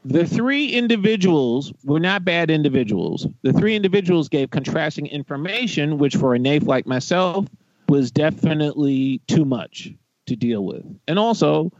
[0.05, 3.27] The three individuals were not bad individuals.
[3.41, 7.47] The three individuals gave contrasting information, which for a naif like myself
[7.89, 9.93] was definitely too much
[10.31, 10.83] to deal with.
[11.07, 11.71] And also,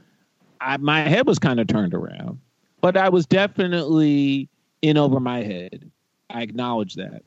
[0.60, 2.40] I, my head was kind of turned around,
[2.82, 4.50] but I was definitely
[4.82, 5.90] in over my head.
[6.30, 7.24] I acknowledge that.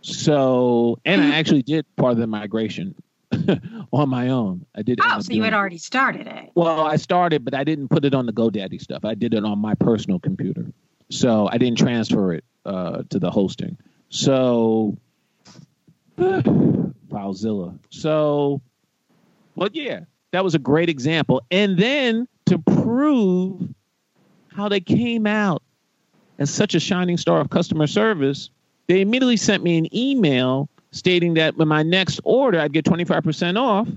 [0.00, 2.94] So, and I actually did part of the migration
[3.92, 4.66] on my own.
[4.74, 4.98] I did.
[5.02, 6.50] Oh, so you had already started it.
[6.54, 9.04] Well, I started, but I didn't put it on the GoDaddy stuff.
[9.04, 10.72] I did it on my personal computer,
[11.08, 13.78] so I didn't transfer it uh, to the hosting.
[14.08, 14.98] So,
[16.18, 17.78] FileZilla.
[17.90, 18.60] So,
[19.56, 20.00] but yeah,
[20.32, 21.42] that was a great example.
[21.50, 23.62] And then to prove
[24.48, 25.62] how they came out
[26.38, 28.50] as such a shining star of customer service,
[28.88, 33.58] they immediately sent me an email stating that with my next order, I'd get 25%
[33.58, 33.88] off.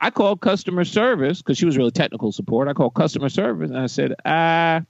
[0.00, 2.68] I called customer service because she was really technical support.
[2.68, 4.80] I called customer service and I said, uh,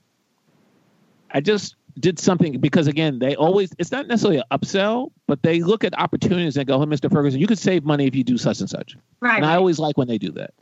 [1.31, 5.61] I just did something because again, they always it's not necessarily an upsell, but they
[5.63, 7.11] look at opportunities and go, Hey, Mr.
[7.11, 8.97] Ferguson, you could save money if you do such and such.
[9.21, 9.39] Right.
[9.39, 9.47] And.
[9.47, 10.53] I always like when they do that.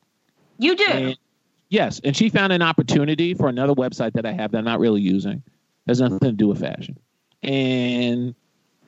[0.59, 0.85] You do.
[0.87, 1.19] And,
[1.69, 2.01] yes.
[2.03, 5.01] And she found an opportunity for another website that I have that I'm not really
[5.01, 5.43] using.
[5.87, 6.99] Has nothing to do with fashion.
[7.43, 8.35] And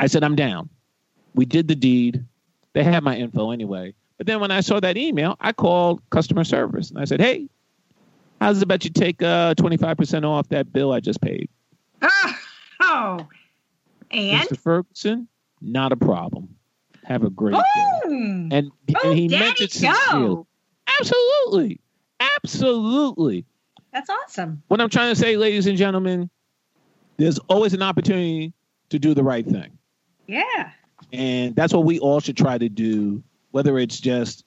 [0.00, 0.68] I said, I'm down.
[1.34, 2.24] We did the deed.
[2.72, 3.94] They had my info anyway.
[4.16, 7.48] But then when I saw that email, I called customer service and I said, Hey,
[8.40, 11.48] how's it about you take uh, 25% off that bill I just paid?
[12.80, 13.26] Oh,
[14.12, 14.56] and Mr.
[14.56, 15.28] Ferguson,
[15.60, 16.54] not a problem.
[17.04, 18.00] Have a great day.
[18.04, 20.26] And, Oh, and he Daddy, meant it sincerely.
[20.36, 20.46] go.
[20.98, 21.80] Absolutely.
[22.20, 23.44] Absolutely.
[23.92, 24.62] That's awesome.
[24.68, 26.30] What I'm trying to say, ladies and gentlemen,
[27.16, 28.52] there's always an opportunity
[28.90, 29.78] to do the right thing.
[30.26, 30.70] Yeah.
[31.12, 34.44] And that's what we all should try to do, whether it's just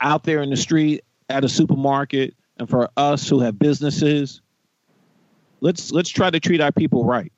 [0.00, 4.40] out there in the street, at a supermarket, and for us who have businesses,
[5.60, 7.32] let's let's try to treat our people right.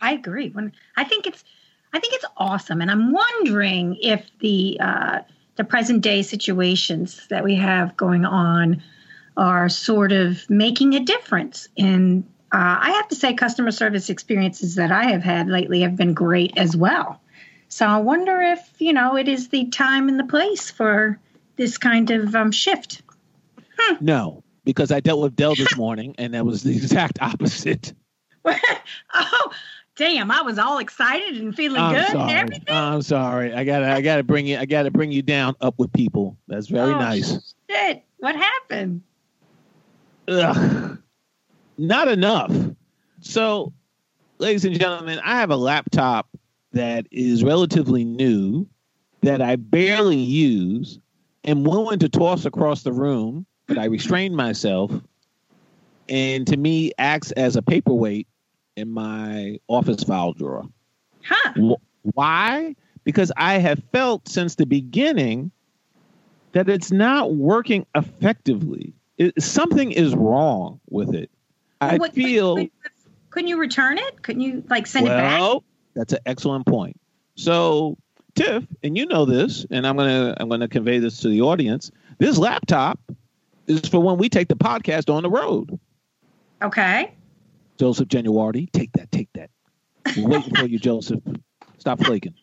[0.00, 0.50] I agree.
[0.50, 1.44] When I think it's,
[1.92, 5.20] I think it's awesome, and I'm wondering if the uh,
[5.56, 8.82] the present day situations that we have going on
[9.36, 11.68] are sort of making a difference.
[11.76, 15.96] And uh, I have to say, customer service experiences that I have had lately have
[15.96, 17.20] been great as well.
[17.68, 21.18] So I wonder if you know it is the time and the place for
[21.56, 23.02] this kind of um, shift.
[24.00, 27.94] No, because I dealt with Dell this morning, and that was the exact opposite.
[28.44, 29.52] oh,
[30.02, 30.30] damn!
[30.32, 32.32] I was all excited and feeling I'm good and sorry.
[32.32, 32.64] everything.
[32.74, 33.54] I'm sorry.
[33.54, 36.36] I gotta I gotta bring you I gotta bring you down up with people.
[36.48, 37.54] That's very Oh, nice.
[37.70, 38.04] Shit!
[38.18, 39.02] What happened?
[40.28, 40.98] Ugh.
[41.78, 42.52] Not enough.
[43.20, 43.72] So,
[44.38, 46.28] ladies and gentlemen, I have a laptop
[46.72, 48.66] that is relatively new
[49.22, 50.98] that I barely use
[51.44, 54.90] and willing to toss across the room, but I restrain myself
[56.08, 58.26] and to me acts as a paperweight
[58.76, 60.64] in my office file drawer.
[61.24, 61.52] Huh?
[61.54, 62.74] Wh- Why?
[63.04, 65.50] Because I have felt since the beginning
[66.52, 68.92] that it's not working effectively.
[69.18, 71.30] It, something is wrong with it.
[71.80, 72.72] I What- feel Couldn't,
[73.30, 74.22] couldn't you return it?
[74.22, 75.40] Couldn't you like send it back?
[75.40, 75.64] well.
[75.94, 76.98] That's an excellent point.
[77.34, 77.98] So,
[78.34, 81.90] Tiff, and you know this, and I'm gonna I'm gonna convey this to the audience.
[82.18, 82.98] This laptop
[83.66, 85.78] is for when we take the podcast on the road.
[86.62, 87.12] Okay.
[87.78, 89.50] Joseph Genuardi, take that, take that.
[90.16, 91.20] We're waiting for you, Joseph.
[91.78, 92.34] Stop flaking.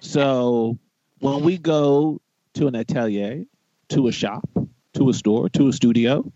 [0.00, 0.78] So
[1.18, 2.20] when we go
[2.54, 3.44] to an atelier,
[3.90, 4.48] to a shop,
[4.94, 6.30] to a store, to a studio,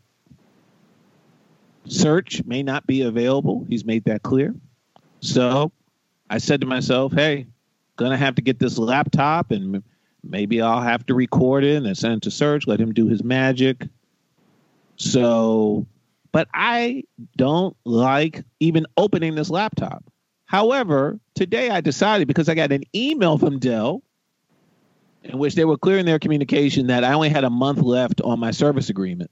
[1.86, 3.64] Serge may not be available.
[3.68, 4.54] He's made that clear.
[5.20, 5.72] So
[6.28, 7.46] I said to myself, hey,
[7.96, 9.82] gonna have to get this laptop and
[10.22, 13.22] maybe I'll have to record it and send it to Serge, let him do his
[13.22, 13.86] magic.
[14.96, 15.86] So,
[16.34, 17.04] but I
[17.36, 20.02] don't like even opening this laptop.
[20.46, 24.02] However, today I decided because I got an email from Dell
[25.22, 28.20] in which they were clear in their communication that I only had a month left
[28.20, 29.30] on my service agreement.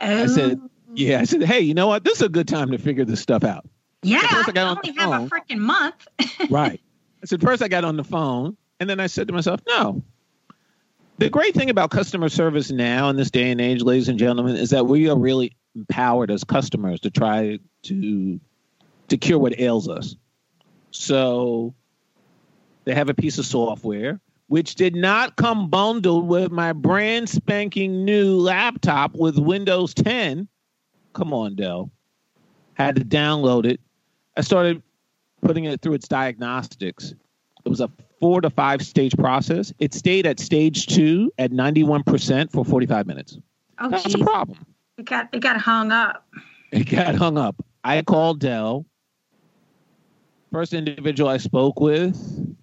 [0.00, 0.58] Oh, said-
[0.94, 2.02] Yeah, I said, hey, you know what?
[2.02, 3.68] This is a good time to figure this stuff out.
[4.02, 4.20] yeah.
[4.20, 6.08] first I I got on only the have a freaking month.
[6.50, 6.80] right.
[7.22, 10.02] I said, first I got on the phone, and then I said to myself, no.
[11.18, 14.56] The great thing about customer service now in this day and age, ladies and gentlemen,
[14.56, 18.40] is that we are really empowered as customers to try to
[19.08, 20.16] to cure what ails us.
[20.90, 21.74] So
[22.84, 24.20] they have a piece of software
[24.52, 30.46] which did not come bundled with my brand spanking new laptop with Windows 10.
[31.14, 31.90] Come on, Dell.
[32.74, 33.80] Had to download it.
[34.36, 34.82] I started
[35.40, 37.14] putting it through its diagnostics.
[37.64, 39.72] It was a four to five stage process.
[39.78, 43.38] It stayed at stage two at 91% for 45 minutes.
[43.78, 44.58] Oh, That's a problem.
[44.98, 46.26] It got it got hung up.
[46.70, 47.56] It got hung up.
[47.84, 48.86] I called Dell.
[50.52, 52.56] First individual I spoke with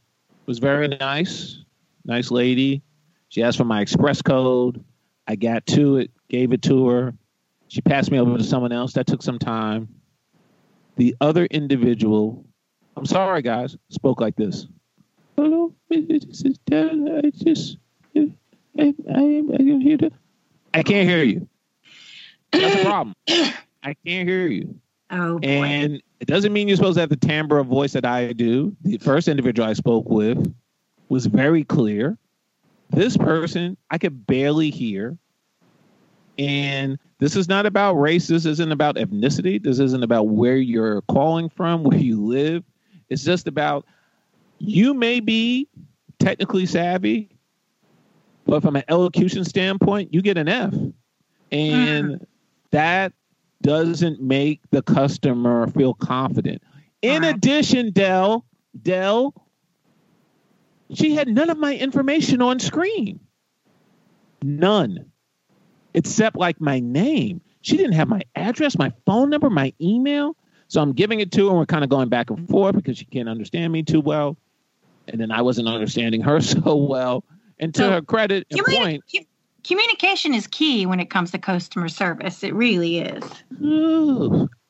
[0.46, 1.64] was very nice,
[2.06, 2.82] nice lady.
[3.30, 4.84] She asked for my express code.
[5.28, 7.14] I got to it, gave it to her.
[7.68, 8.94] She passed me over to someone else.
[8.94, 9.88] That took some time.
[10.96, 12.46] The other individual
[13.00, 13.78] I'm sorry, guys.
[13.90, 14.68] Spoke like this.
[15.38, 17.22] Hello, this is Dell.
[17.24, 17.78] I just,
[18.14, 18.24] I,
[18.78, 18.94] I,
[19.96, 20.12] to.
[20.74, 21.48] I can't hear you.
[22.52, 23.16] That's a problem.
[23.84, 24.80] I can't hear you.
[25.12, 25.48] Oh boy.
[25.48, 28.76] And it doesn't mean you're supposed to have the timbre of voice that I do.
[28.84, 30.54] The first individual I spoke with
[31.08, 32.18] was very clear.
[32.92, 35.18] This person I could barely hear.
[36.38, 38.28] And this is not about race.
[38.28, 39.62] This isn't about ethnicity.
[39.62, 42.64] This isn't about where you're calling from, where you live.
[43.10, 43.86] It's just about
[44.60, 45.68] you may be
[46.20, 47.30] technically savvy,
[48.46, 50.74] but from an elocution standpoint, you get an F.
[51.52, 52.26] And mm.
[52.72, 53.14] That
[53.62, 56.62] doesn't make the customer feel confident.
[57.02, 57.36] In Right.
[57.36, 58.46] addition, Dell,
[58.82, 59.34] Dell,
[60.94, 63.20] she had none of my information on screen.
[64.42, 65.12] None.
[65.94, 67.42] Except like my name.
[67.62, 70.36] She didn't have my address, my phone number, my email.
[70.68, 72.98] So I'm giving it to her and we're kind of going back and forth because
[72.98, 74.38] she can't understand me too well.
[75.08, 77.24] And then I wasn't understanding her so well.
[77.60, 79.04] And to So, her credit and point,
[79.64, 82.44] communication is key when it comes to customer service.
[82.44, 83.24] It really is.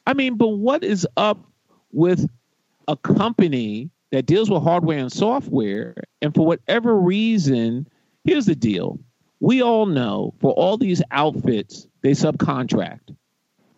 [0.05, 1.39] I mean, but what is up
[1.91, 2.29] with
[2.87, 5.95] a company that deals with hardware and software?
[6.21, 7.87] And for whatever reason,
[8.23, 8.99] here's the deal.
[9.39, 13.15] We all know for all these outfits, they subcontract.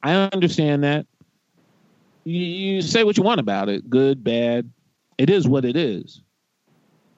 [0.03, 1.05] I understand that.
[2.23, 4.71] You say what you want about it good, bad.
[5.17, 6.21] It is what it is.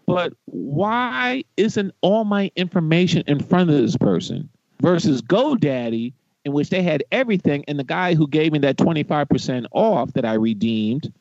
[0.05, 4.49] But why isn't all my information in front of this person
[4.81, 6.13] versus GoDaddy,
[6.45, 10.25] in which they had everything, and the guy who gave me that 25% off that
[10.25, 11.13] I redeemed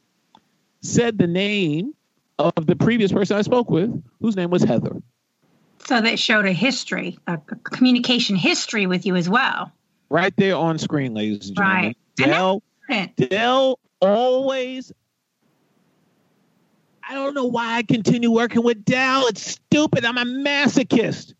[0.80, 1.94] said the name
[2.38, 4.96] of the previous person I spoke with, whose name was Heather.
[5.86, 9.72] So that showed a history, a, communication history with you as well.
[10.10, 11.84] Right there on screen, ladies and gentlemen.
[11.84, 11.96] Right.
[12.16, 12.62] Dell.
[13.16, 14.92] Dell always.
[17.12, 19.26] I don't know why I continue working with Dell.
[19.26, 20.06] It's stupid.
[20.06, 21.34] I'm a masochist.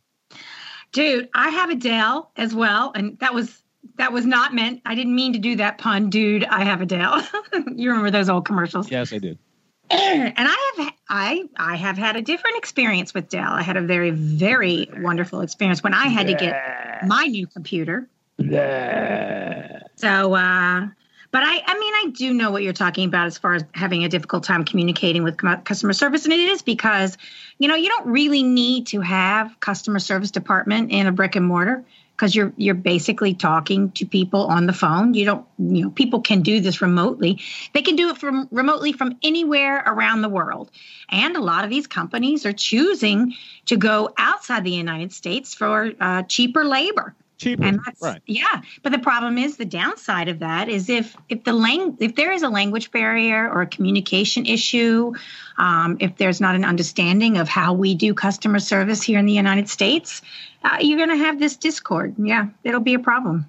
[0.92, 3.62] Dude, I have a Dell as well, and that was
[3.96, 4.82] that was not meant.
[4.84, 6.44] I didn't mean to do that pun, dude.
[6.44, 7.26] I have a Dell.
[7.74, 8.90] you remember those old commercials?
[8.90, 9.34] Yes, I do.
[9.90, 13.52] and I have I I have had a different experience with Dell.
[13.52, 18.10] I had a very very wonderful experience when I had to get my new computer.
[18.36, 19.78] Yeah.
[19.96, 20.88] So, uh,
[21.32, 24.04] but I, I mean, I do know what you're talking about as far as having
[24.04, 27.16] a difficult time communicating with customer service, and it is because,
[27.58, 31.46] you know, you don't really need to have customer service department in a brick and
[31.46, 35.14] mortar because you're you're basically talking to people on the phone.
[35.14, 37.40] You don't, you know, people can do this remotely.
[37.72, 40.70] They can do it from remotely from anywhere around the world,
[41.08, 43.32] and a lot of these companies are choosing
[43.66, 47.64] to go outside the United States for uh, cheaper labor Cheaper.
[47.64, 48.22] and that's right.
[48.26, 52.14] yeah but the problem is the downside of that is if if the lang- if
[52.14, 55.12] there is a language barrier or a communication issue
[55.58, 59.32] um, if there's not an understanding of how we do customer service here in the
[59.32, 60.22] united states
[60.62, 63.44] uh, you're going to have this discord yeah it'll be a problem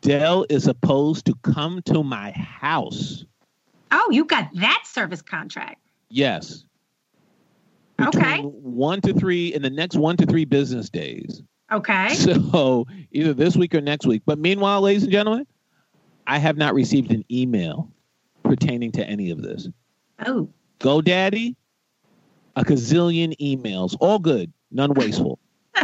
[0.00, 3.24] Dell is supposed to come to my house.
[3.90, 6.64] oh you got that service contract Yes.
[8.00, 8.40] Okay.
[8.40, 11.42] One to three in the next one to three business days.
[11.72, 14.22] Okay So either this week or next week.
[14.26, 15.46] But meanwhile, ladies and gentlemen,
[16.26, 17.90] I have not received an email
[18.42, 19.68] pertaining to any of this.
[20.26, 20.48] oh
[20.80, 21.56] GoDaddy,
[22.56, 25.38] a gazillion emails, all good, none wasteful.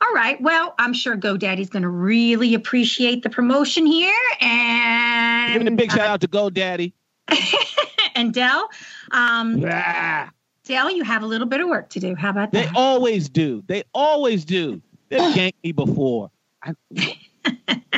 [0.00, 5.68] all right well i'm sure godaddy's going to really appreciate the promotion here and Giving
[5.68, 6.92] a big shout out to GoDaddy.
[8.14, 8.68] and dell
[9.12, 10.30] um, Ah,
[10.64, 12.14] Dell, you have a little bit of work to do.
[12.14, 12.72] How about they that?
[12.72, 13.62] They always do.
[13.66, 14.80] They always do.
[15.08, 16.30] They've ganked me before.
[16.62, 16.74] I,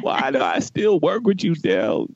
[0.00, 2.06] why do I still work with you, Dell?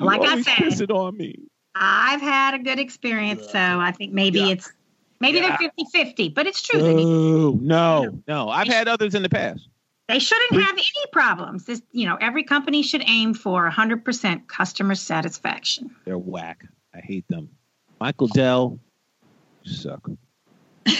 [0.00, 0.56] You Like I said.
[0.56, 1.36] piss it on me.
[1.74, 4.48] I've had a good experience, so I think maybe Yeah.
[4.48, 4.72] it's
[5.20, 5.56] maybe Yeah.
[5.60, 5.70] they're
[6.04, 6.80] 50-50, but it's true.
[6.82, 8.48] They, need- Oh, no, no.
[8.48, 9.68] I've had others in the past.
[10.08, 11.64] they shouldn't have any problems.
[11.64, 15.94] This, you know, every company should aim for 100% customer satisfaction.
[16.04, 16.64] They're whack.
[16.94, 17.48] I hate them.
[18.00, 18.78] Michael Dell,
[19.64, 20.08] you suck.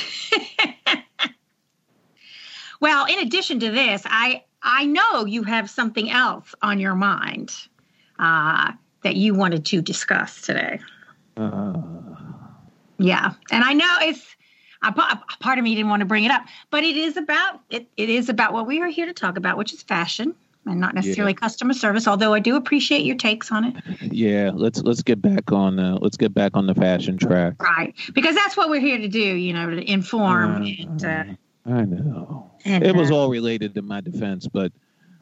[2.82, 7.54] Well, in addition to this, I I know you have something else on your mind
[8.18, 8.72] uh,
[9.04, 10.80] that you wanted to discuss today.
[11.36, 11.74] Uh,
[12.98, 14.36] Yeah, and I know it's
[14.82, 17.86] a part of me didn't want to bring it up, but it is about it.
[17.96, 20.34] It is about what we are here to talk about, which is fashion
[20.66, 22.06] and not necessarily customer service.
[22.06, 25.98] Although I do appreciate your takes on it, yeah, let's let's get back on uh,
[26.00, 27.62] let's get back on the fashion track.
[27.62, 27.94] right?
[28.14, 29.18] Because that's what we're here to do.
[29.18, 31.04] You know, to inform and.
[31.04, 31.24] Uh,
[31.64, 32.50] I know.
[32.64, 34.72] and It was uh, all related to my defense, but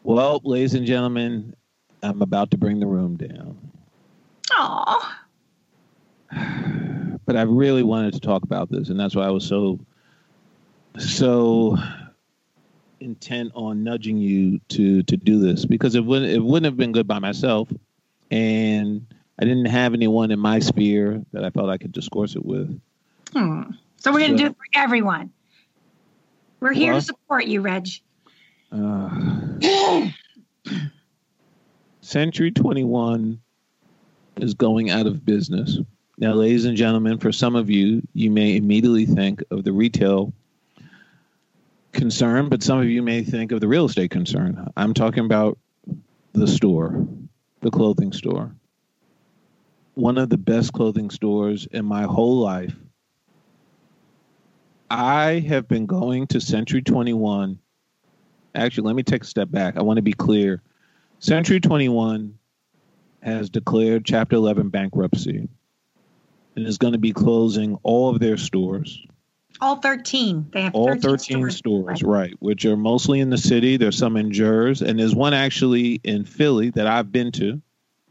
[0.04, 1.54] well, ladies and gentlemen,
[2.02, 3.58] I'm about to bring the room down.
[4.52, 5.16] Oh,
[7.26, 9.78] but I really wanted to talk about this, and that's why I was so
[10.98, 11.76] so
[13.00, 16.92] intent on nudging you to to do this because it wouldn't it wouldn't have been
[16.92, 17.68] good by myself,
[18.30, 19.06] and
[19.38, 22.78] I didn't have anyone in my sphere that I felt I could discourse it with.
[23.32, 23.62] Hmm.
[23.96, 25.30] So we're going to So- do it for everyone.
[26.60, 27.88] We're here Well- to support you, Reg.
[28.72, 29.10] Uh,
[32.00, 33.40] Century 21
[34.38, 35.78] is going out of business.
[36.18, 40.32] Now, ladies and gentlemen, for some of you, you may immediately think of the retail
[41.92, 44.70] concern, but some of you may think of the real estate concern.
[44.76, 45.58] I'm talking about
[46.32, 47.06] the store,
[47.60, 48.54] the clothing store.
[49.94, 52.74] One of the best clothing stores in my whole life.
[54.90, 57.58] I have been going to Century 21
[58.54, 59.76] actually, let me take a step back.
[59.76, 60.62] I want to be clear.
[61.18, 62.38] Century 21
[63.22, 65.48] has declared Chapter 11 bankruptcy
[66.56, 69.06] and is going to be closing all of their stores,
[69.60, 70.50] All 13.
[70.52, 73.76] They have all 13, 13 stores, right, which are mostly in the city.
[73.76, 77.60] There's some in Jersey, and there's one actually in Philly that I've been to.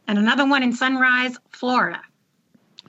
[0.08, 2.02] And another one in Sunrise, Florida.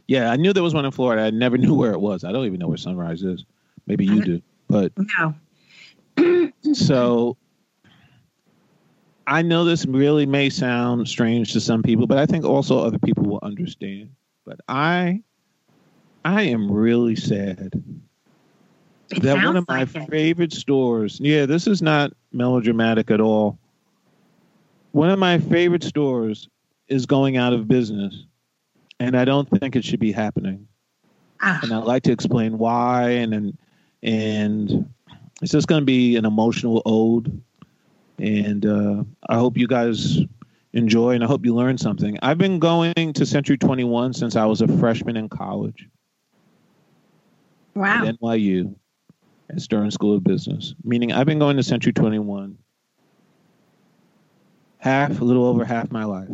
[0.06, 1.22] Yeah, I knew there was one in Florida.
[1.22, 2.24] I never knew where it was.
[2.24, 3.44] I don't even know where Sunrise is.
[3.86, 4.42] Maybe you do.
[4.68, 6.52] But No.
[6.74, 7.36] so
[9.26, 12.98] I know this really may sound strange to some people, but I think also other
[12.98, 14.10] people will understand.
[14.44, 15.22] But I
[16.24, 17.82] I am really sad
[19.10, 20.10] It that one of my like it.
[20.10, 23.58] favorite stores, yeah, this is not melodramatic at all.
[24.92, 26.48] One of my favorite stores
[26.88, 28.24] is going out of business,
[28.98, 30.66] and I don't think it should be happening
[31.42, 33.10] Ah, and I'd like to explain why.
[33.10, 33.58] And and,
[34.02, 34.92] and
[35.42, 37.40] it's just going to be an emotional ode,
[38.18, 40.18] and uh, I hope you guys
[40.72, 42.18] enjoy, and I hope you learn something.
[42.22, 45.88] I've been going to Century Twenty One since I was a freshman in college
[47.74, 48.04] wow.
[48.06, 48.74] at NYU
[49.50, 50.74] at Stern School of Business.
[50.84, 52.58] Meaning, I've been going to Century Twenty One
[54.80, 56.28] half, a little over half my life.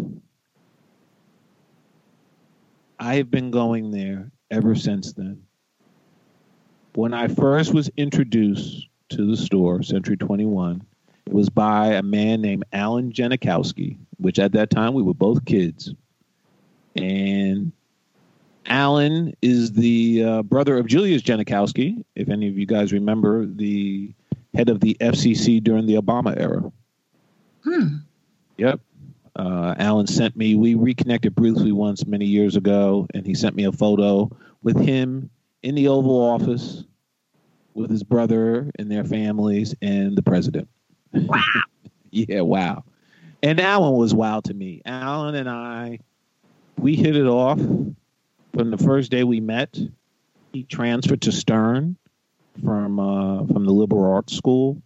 [2.99, 5.43] I have been going there ever since then.
[6.95, 10.83] When I first was introduced to the store, Century 21,
[11.27, 15.45] it was by a man named Alan Genachowski, which at that time we were both
[15.45, 15.93] kids.
[16.95, 17.73] And
[18.69, 24.13] Alan is the uh, brother of Julius Genachowski, if any of you guys remember, the
[24.55, 26.73] head of the FCC during the Obama era.
[27.63, 27.97] Hmm.
[28.57, 28.81] Yep.
[29.37, 33.65] Uh, Alan sent me, we reconnected briefly once many years ago, and he sent me
[33.65, 34.31] a photo
[34.63, 35.31] with him
[35.63, 36.85] in the Oval Office
[37.75, 40.69] with his brother and their families and the president.
[41.13, 41.43] Wow.
[42.13, 42.83] Yeah, wow.
[43.43, 44.81] And Alan was wow to me.
[44.87, 45.99] Alan and I,
[46.79, 47.59] we hit it off
[48.57, 49.79] from the first day we met.
[50.53, 51.97] He transferred to Stern
[52.65, 54.81] from uh, from the liberal arts school.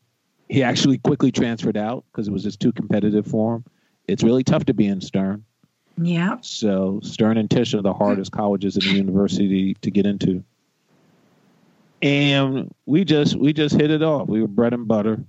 [0.49, 3.64] He actually quickly transferred out because it was just too competitive for him.
[4.09, 5.45] It's really tough to be in Stern.
[5.97, 6.39] Yeah.
[6.41, 10.43] So Stern and Tisch are the hardest colleges in the university to get into.
[12.03, 14.29] And we just we just hit it off.
[14.29, 15.23] We were bread and butter.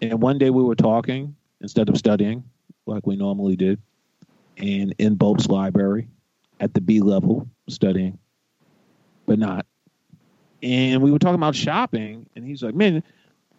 [0.00, 2.44] And one day we were talking instead of studying
[2.86, 3.80] like we normally did,
[4.56, 6.08] and in Bobst library
[6.60, 8.18] at the B level studying,
[9.26, 9.66] but not.
[10.62, 13.02] And we were talking about shopping, and he's like, "Man,"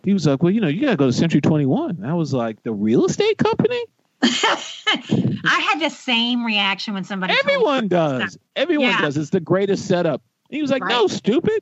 [0.04, 2.14] he was like, "Well, you know, you got to go to Century 21." And I
[2.14, 3.84] was like, "The real estate company?"
[4.22, 8.38] I had the same reaction when somebody Everyone does.
[8.56, 9.02] Everyone Yeah.
[9.02, 9.18] does.
[9.18, 10.22] It's the greatest setup.
[10.50, 11.62] He was like, "No, stupid.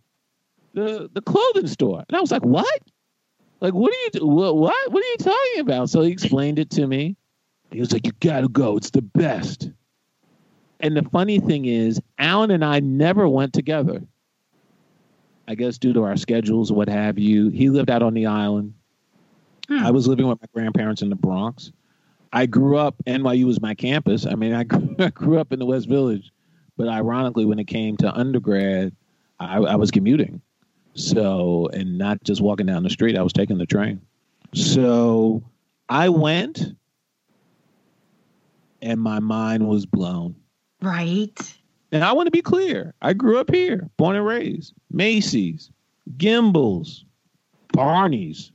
[0.73, 2.79] The the clothing store." And I was like, "What?
[3.61, 4.09] Like, what are you?
[4.11, 4.55] do- What?
[4.55, 4.91] What?
[4.91, 7.17] What are you talking about?" So he explained it to me.
[7.71, 8.77] He was like, "You gotta go.
[8.77, 9.69] It's the best."
[10.85, 14.03] And the funny thing is, Alan and I never went together.
[15.47, 17.49] I guess due to our schedules, what have you.
[17.49, 18.75] He lived out on the island.
[19.67, 19.79] Hmm.
[19.79, 21.71] I was living with my grandparents in the Bronx.
[22.33, 24.27] I grew up, NYU was my campus.
[24.27, 26.31] I mean, I grew, I grew up in the West Village,
[26.77, 28.95] but ironically, when it came to undergrad,
[29.39, 30.39] I, I was commuting.
[30.93, 34.01] So, and not just walking down the street, I was taking the train.
[34.53, 35.41] So
[35.89, 36.75] I went,
[38.83, 40.35] and my mind was blown.
[40.81, 41.55] Right.
[41.91, 44.73] And I want to be clear I grew up here, born and raised.
[44.91, 45.69] Macy's,
[46.17, 47.03] Gimbels,
[47.71, 48.51] Barney's.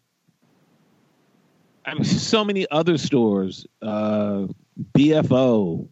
[1.87, 3.67] I mean, so many other stores.
[3.83, 4.47] Uh,
[4.93, 5.89] BFO.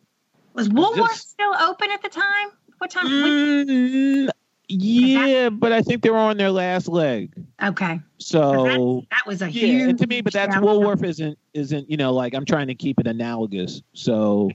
[0.55, 2.49] Was Woolworth Just- still open at the time?
[2.79, 3.07] What time?
[3.07, 4.29] Mm,
[4.69, 7.33] yeah, but I think they were on their last leg.
[7.63, 8.01] Okay.
[8.19, 9.99] So That was a yeah, huge.
[9.99, 10.57] to me, but that's.
[10.61, 13.83] Woolworth isn't isn't you know like I'm trying to keep it analogous.
[13.95, 14.51] So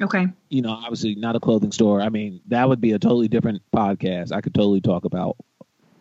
[0.00, 0.26] Okay.
[0.48, 2.00] You know, obviously not a clothing store.
[2.00, 4.32] I mean, that would be a totally different podcast.
[4.32, 5.36] I could totally talk about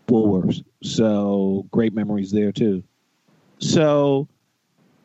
[0.08, 0.64] Woolworths.
[0.82, 2.84] So great memories there too.
[3.60, 4.28] So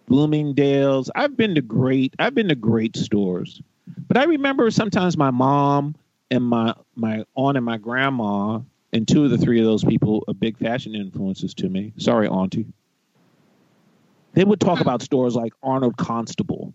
[0.06, 1.10] Bloomingdale's.
[1.14, 2.14] I've been to great.
[2.18, 3.60] I've been to great stores,
[4.08, 5.94] but I remember sometimes my mom
[6.30, 8.60] and my my aunt and my grandma
[8.92, 11.92] and two of the three of those people are big fashion influences to me.
[11.98, 12.66] Sorry, auntie.
[14.32, 16.72] They would talk about stores like Arnold Constable.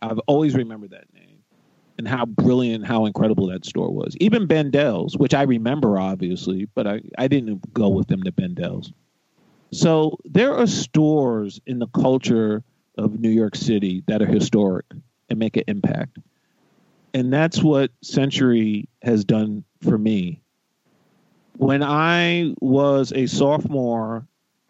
[0.00, 1.04] I've always remembered that
[2.02, 4.16] and how brilliant, how incredible that store was.
[4.18, 8.92] Even Bendel's, which I remember obviously, but I, I didn't go with them to Bendel's.
[9.70, 12.64] So there are stores in the culture
[12.98, 14.84] of New York City that are historic
[15.30, 16.18] and make an impact.
[17.14, 20.40] And that's what Century has done for me.
[21.56, 24.26] When I was a sophomore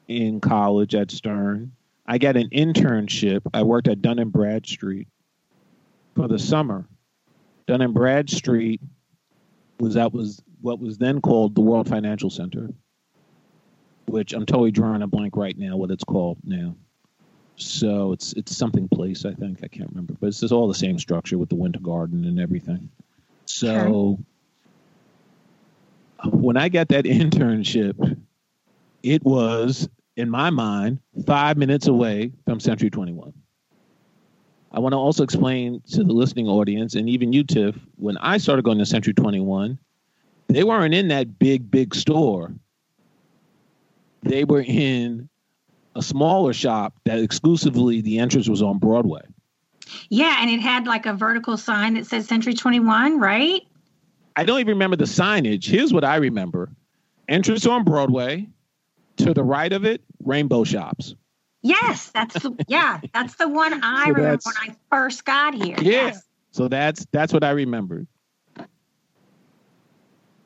[0.06, 1.72] in college at Stern,
[2.06, 3.40] I got an internship.
[3.54, 5.08] I worked at Dun and Bradstreet
[6.14, 6.86] for the summer.
[7.66, 8.80] Dun and Bradstreet
[9.78, 12.68] was that was what was then called the World Financial Center
[14.12, 16.76] which I'm totally drawing a blank right now what it's called now.
[17.56, 20.74] So it's it's something place I think I can't remember, but it's just all the
[20.74, 22.90] same structure with the Winter Garden and everything.
[23.46, 24.18] So
[26.24, 28.18] when I got that internship,
[29.02, 33.32] it was in my mind five minutes away from Century 21.
[34.72, 38.38] I want to also explain to the listening audience and even you, Tiff, when I
[38.38, 39.78] started going to Century 21,
[40.48, 42.52] they weren't in that big, big store
[44.22, 45.28] they were in
[45.94, 49.22] a smaller shop that exclusively the entrance was on Broadway.
[50.08, 53.62] Yeah, and it had like a vertical sign that said Century 21, right?
[54.36, 55.66] I don't even remember the signage.
[55.66, 56.70] Here's what I remember
[57.28, 58.48] entrance on Broadway.
[59.18, 61.14] To the right of it, Rainbow Shops.
[61.62, 65.76] Yes, that's the yeah, that's the one I so remember when I first got here.
[65.80, 66.06] Yeah.
[66.06, 66.22] Yes.
[66.50, 68.06] So that's that's what I remembered.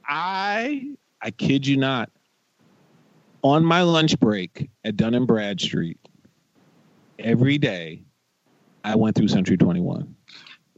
[0.07, 2.11] I I kid you not
[3.47, 5.99] on my lunch break at Dun and Bradstreet,
[7.19, 8.03] every day,
[8.83, 10.15] I went through Century 21.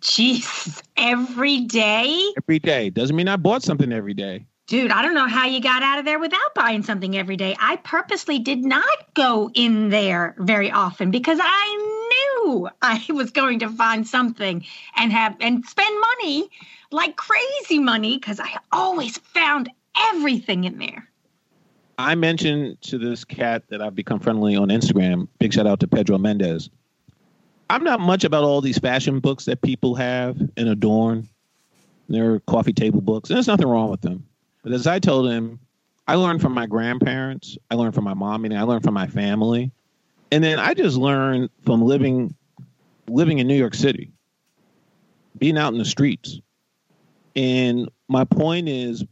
[0.02, 2.32] Jeez, every day?
[2.36, 2.90] Every day.
[2.90, 4.46] Doesn't mean I bought something every day.
[4.68, 7.56] Dude, I don't know how you got out of there without buying something every day.
[7.58, 13.60] I purposely did not go in there very often because I knew I was going
[13.60, 14.62] to find something
[14.94, 16.50] and have and spend money
[16.90, 19.70] like crazy money because I always found
[20.12, 21.08] everything in there.
[21.96, 25.28] I mentioned to this cat that I've become friendly on Instagram.
[25.38, 26.68] Big shout out to Pedro Mendez.
[27.70, 31.26] I'm not much about all these fashion books that people have and adorn.
[32.10, 34.27] They're coffee table books, and there's nothing wrong with them.
[34.68, 35.60] But as I told him,
[36.06, 39.06] I learned from my grandparents, I learned from my mom, and I learned from my
[39.06, 39.72] family,
[40.30, 42.34] and then I just learned from living
[43.08, 44.12] living in New York City,
[45.38, 46.38] being out in the streets.
[47.34, 49.02] And my point is,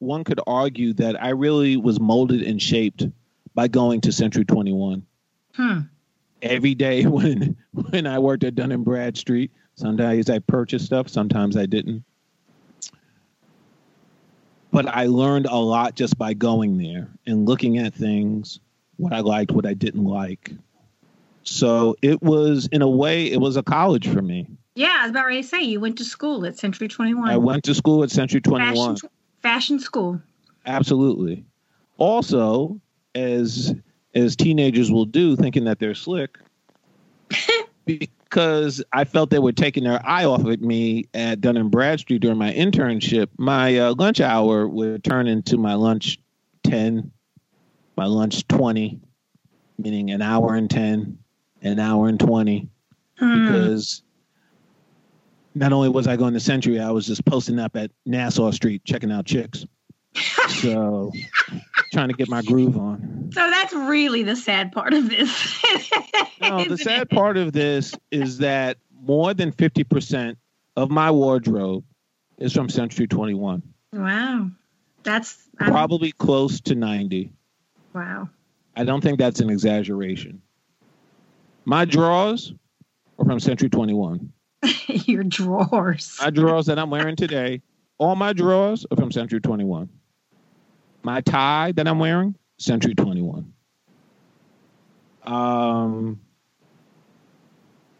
[0.00, 3.06] one could argue that I really was molded and shaped
[3.54, 5.06] by going to Century 21.
[5.54, 5.78] Hmm.
[6.42, 11.56] Every day when when I worked at Dun and Bradstreet, sometimes I purchased stuff, sometimes
[11.56, 12.02] I didn't.
[14.74, 18.58] But I learned a lot just by going there and looking at things,
[18.96, 20.50] what I liked, what I didn't like.
[21.44, 24.48] So it was, in a way, it was a college for me.
[24.74, 27.30] Yeah, I was about ready to say you went to school at Century 21.
[27.30, 28.74] I went to school at Century 21.
[28.74, 29.10] Fashion,
[29.42, 30.20] fashion school.
[30.66, 31.44] Absolutely.
[31.98, 32.80] Also,
[33.14, 33.72] as
[34.16, 36.36] as teenagers will do, thinking that they're slick,
[38.34, 42.20] because I felt they were taking their eye off of me at Dun and Bradstreet
[42.20, 43.28] during my internship.
[43.38, 46.18] My uh, lunch hour would turn into my lunch
[46.64, 47.12] ten,
[47.96, 48.98] my lunch twenty,
[49.78, 51.16] meaning an hour and ten,
[51.62, 52.68] an hour and twenty,
[53.18, 53.46] Hmm.
[53.46, 54.02] because
[55.54, 58.84] not only was I going to Century, I was just posting up at Nassau Street
[58.84, 59.64] checking out chicks.
[60.48, 61.12] So
[61.92, 63.30] trying to get my groove on.
[63.32, 65.62] So that's really the sad part of this.
[66.40, 67.10] No, the sad it?
[67.10, 70.36] part of this is that more than 50%
[70.76, 71.84] of my wardrobe
[72.38, 73.62] is from Century 21.
[73.92, 74.50] Wow.
[75.02, 77.32] That's I'm- Probably close to 90.
[77.92, 78.28] wow.
[78.76, 80.42] I don't think that's an exaggeration.
[81.64, 82.52] My drawers
[83.18, 84.32] are from Century 21.
[84.88, 86.18] Your drawers.
[86.20, 87.62] My drawers that I'm wearing today,
[87.98, 89.88] all my drawers are from Century 21.
[91.04, 93.52] My tie that I'm wearing, Century 21.
[95.24, 96.20] Um,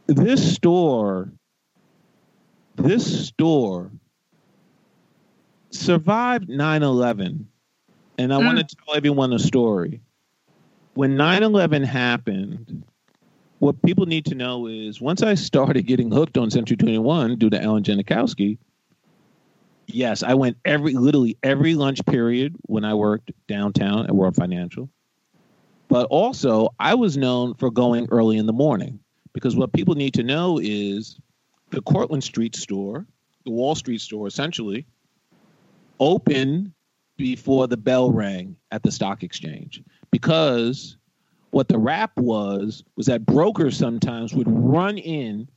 [0.07, 1.31] this store,
[2.77, 3.91] this store
[5.71, 7.47] survived 9 11.
[8.17, 10.01] And I want to tell everyone a story.
[10.95, 12.85] When 9 11 happened,
[13.59, 17.51] what people need to know is once I started getting hooked on Century 21 due
[17.51, 18.59] to Alan Genachowski,
[19.87, 24.89] yes, I went every literally every lunch period when I worked downtown at World Financial.
[25.89, 28.99] But also, I was known for going early in the morning
[29.33, 31.19] because what people need to know is
[31.71, 33.07] the Cortlandt Street store,
[33.45, 34.87] the Wall Street store essentially,
[36.01, 36.73] open
[37.17, 40.97] before the bell rang at the stock exchange because
[41.51, 45.49] what the rap was was that brokers sometimes would run in,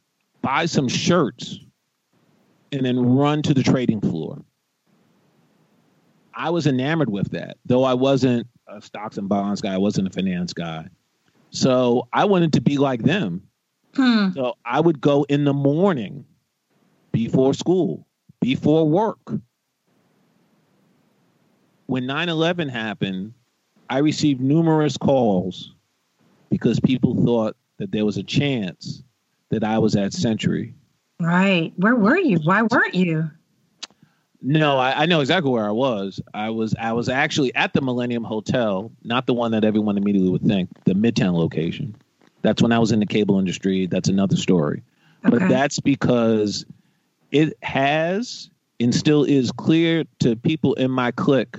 [0.41, 1.59] buy some shirts,
[2.77, 4.43] and then run to the trading floor.
[6.33, 10.07] I was enamored with that, though I wasn't a stocks and bonds guy, I wasn't
[10.07, 10.87] a finance guy.
[11.49, 13.41] So I wanted to be like them.
[13.95, 14.29] Hmm.
[14.35, 16.25] So I would go in the morning
[17.11, 18.05] before school,
[18.41, 19.19] before work.
[21.87, 23.33] When 9 11 happened,
[23.89, 25.73] I received numerous calls
[26.49, 29.01] because people thought that there was a chance
[29.49, 30.75] that I was at Century.
[31.19, 31.73] Right.
[31.77, 32.37] Where were you?
[32.43, 33.31] Why weren't you?
[34.41, 36.21] No, I, I know exactly where I was.
[36.33, 40.29] I was I was actually at the Millennium Hotel, not the one that everyone immediately
[40.29, 41.95] would think, the Midtown location.
[42.43, 43.87] That's when I was in the cable industry.
[43.87, 44.83] That's another story.
[45.23, 46.65] But that's because
[47.31, 48.49] it has
[48.79, 51.57] and still is clear to people in my clique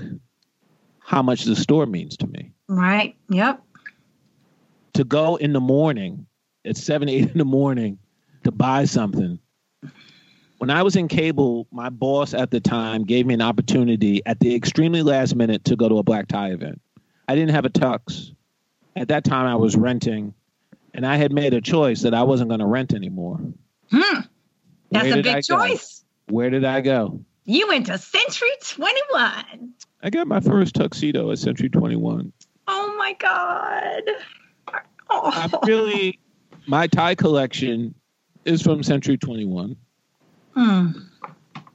[1.01, 2.53] how much the store means to me.
[2.69, 3.17] Right.
[3.29, 3.63] Yep.
[4.95, 6.27] To go in the morning
[6.65, 7.99] at seven, eight in the morning
[8.45, 9.39] to buy something.
[10.59, 14.41] When I was in cable, my boss at the time gave me an opportunity at
[14.41, 16.81] the extremely last minute to go to a black tie event.
[17.29, 18.35] I didn't have a tux.
[18.97, 20.35] At that time, I was renting,
[20.95, 23.39] and I had made a choice that I wasn't going to rent anymore.
[23.93, 24.21] Hmm.
[24.91, 25.41] That's a big I go?
[25.41, 26.05] choice.
[26.29, 27.21] Where did I go?
[27.45, 29.73] You went to Century 21.
[30.03, 32.33] I got my first tuxedo at Century 21.
[32.67, 34.03] Oh my God.
[34.67, 34.81] I
[35.11, 35.61] Oh.
[35.65, 36.19] really,
[36.67, 37.95] my tie collection
[38.45, 39.77] is from Century 21.
[40.59, 40.91] Hmm.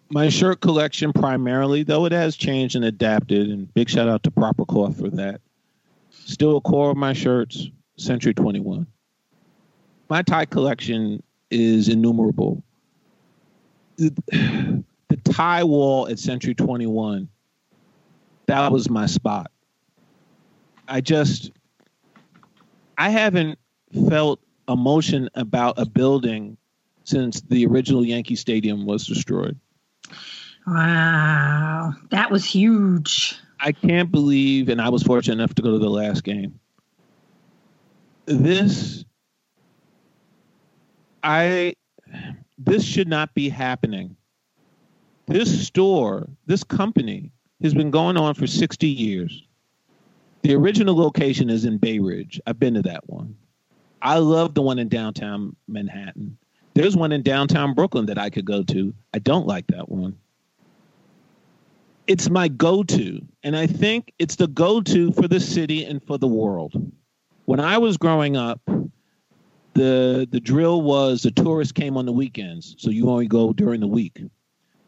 [0.09, 4.31] My shirt collection, primarily, though it has changed and adapted, and big shout out to
[4.31, 5.39] Proper Cloth for that.
[6.09, 8.85] Still a core of my shirts, Century 21.
[10.09, 12.61] My tie collection is innumerable.
[13.95, 14.13] The,
[15.07, 17.29] the tie wall at Century 21,
[18.47, 19.49] that was my spot.
[20.89, 21.51] I just,
[22.97, 23.57] I haven't
[24.09, 26.57] felt emotion about a building
[27.03, 29.57] since the original Yankee Stadium was destroyed.
[30.65, 31.93] Wow.
[32.09, 33.35] That was huge.
[33.59, 36.59] I can't believe, and I was fortunate enough to go to the last game.
[38.25, 39.05] This,
[41.23, 41.73] I,
[42.57, 44.15] this should not be happening.
[45.27, 47.31] This store, this company
[47.61, 49.47] has been going on for 60 years.
[50.41, 52.41] The original location is in Bay Ridge.
[52.45, 53.35] I've been to that one.
[54.01, 56.37] I love the one in downtown Manhattan.
[56.75, 58.93] There's one in downtown Brooklyn that I could go to.
[59.13, 60.17] I don't like that one
[62.05, 66.27] it's my go-to and i think it's the go-to for the city and for the
[66.27, 66.73] world
[67.45, 68.59] when i was growing up
[69.73, 73.79] the the drill was the tourists came on the weekends so you only go during
[73.79, 74.21] the week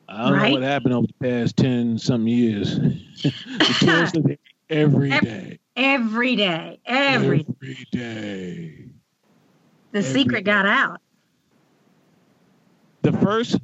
[0.10, 0.48] i don't Right.
[0.50, 2.76] know what happened over the past 10 some years
[3.24, 4.36] the tourists are
[4.70, 6.80] every Ev- day Every day.
[6.86, 8.90] Every every day
[9.94, 10.52] the every secret day.
[10.52, 11.00] got out.
[13.06, 13.58] The first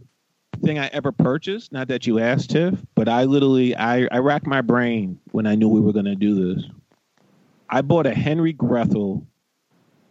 [0.63, 4.45] thing I ever purchased, not that you asked, Tiff, but I literally I, I racked
[4.45, 6.63] my brain when I knew we were gonna do this.
[7.67, 9.25] I bought a Henry Grethel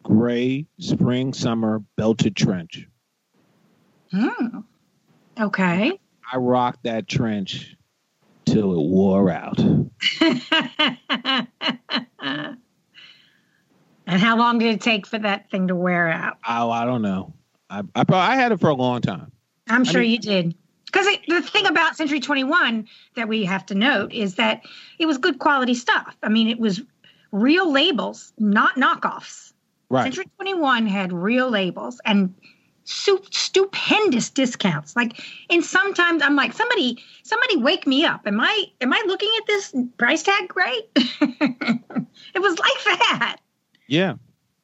[0.03, 2.89] gray spring summer belted trench.
[4.11, 4.61] Hmm.
[5.39, 6.01] Okay.
[6.33, 7.76] I rocked that trench
[8.47, 9.61] till it wore out.
[9.61, 9.87] and
[14.07, 16.39] how long did it take for that thing to wear out?
[16.49, 17.35] Oh, I don't know.
[17.71, 19.33] I I, I had it for a long time.
[19.68, 20.55] I'm sure mean- you did.
[20.87, 24.62] Because the thing about Century 21 that we have to note is that
[24.99, 26.16] it was good quality stuff.
[26.21, 26.83] I mean, it was
[27.31, 29.53] real labels, not knockoffs.
[29.89, 30.03] Right.
[30.03, 32.35] Century 21 had real labels and
[32.85, 34.97] stupendous discounts.
[34.97, 38.27] Like, and sometimes I'm like, somebody, somebody, wake me up.
[38.27, 40.83] Am I, am I looking at this price tag right?
[40.97, 43.37] it was like that.
[43.87, 44.14] Yeah.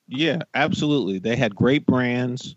[0.09, 1.19] Yeah, absolutely.
[1.19, 2.57] They had great brands.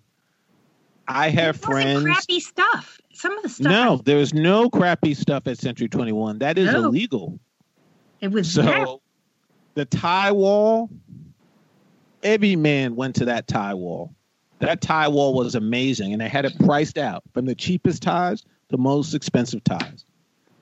[1.09, 2.03] I have friends.
[2.03, 2.99] crappy stuff.
[3.13, 3.71] Some of the stuff.
[3.71, 6.39] No, there's no crappy stuff at Century 21.
[6.39, 6.85] That is No.
[6.85, 7.39] illegal.
[8.21, 9.01] it was So
[9.75, 10.89] the tie wall,
[12.23, 14.13] every man went to that tie wall.
[14.59, 18.43] That tie wall was amazing, and they had it priced out from the cheapest ties
[18.69, 20.05] to most expensive ties.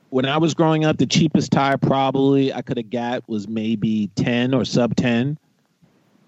[0.09, 4.09] When I was growing up, the cheapest tie probably I could have got was maybe
[4.15, 5.37] 10 or sub 10.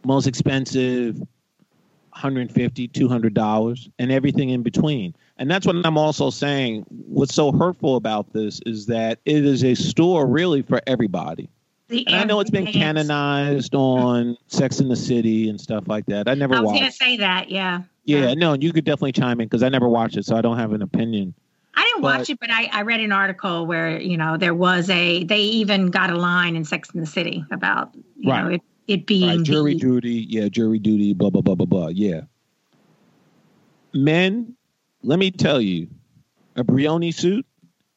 [0.03, 1.22] Most expensive,
[2.20, 7.95] 150 $200 and everything in between and that's what i'm also saying what's so hurtful
[7.95, 11.49] about this is that it is a store really for everybody
[11.88, 16.05] The and i know it's been canonized on sex in the city and stuff like
[16.07, 17.49] that i never I was watched to say that.
[17.49, 17.84] Yeah.
[18.03, 20.57] yeah no you could definitely chime in because i never watched it so i don't
[20.57, 21.34] have an opinion
[21.76, 24.53] I didn't But- watch it, but I, I read an article where you know there
[24.55, 28.43] was a they even got a line in Sex in the City about you Right.
[28.51, 28.59] know
[28.90, 32.22] it being Right, jury the- duty, yeah, jury duty, blah blah blah blah blah, yeah.
[33.94, 34.56] Men,
[35.04, 35.88] let me tell you,
[36.56, 37.46] a Brioni suit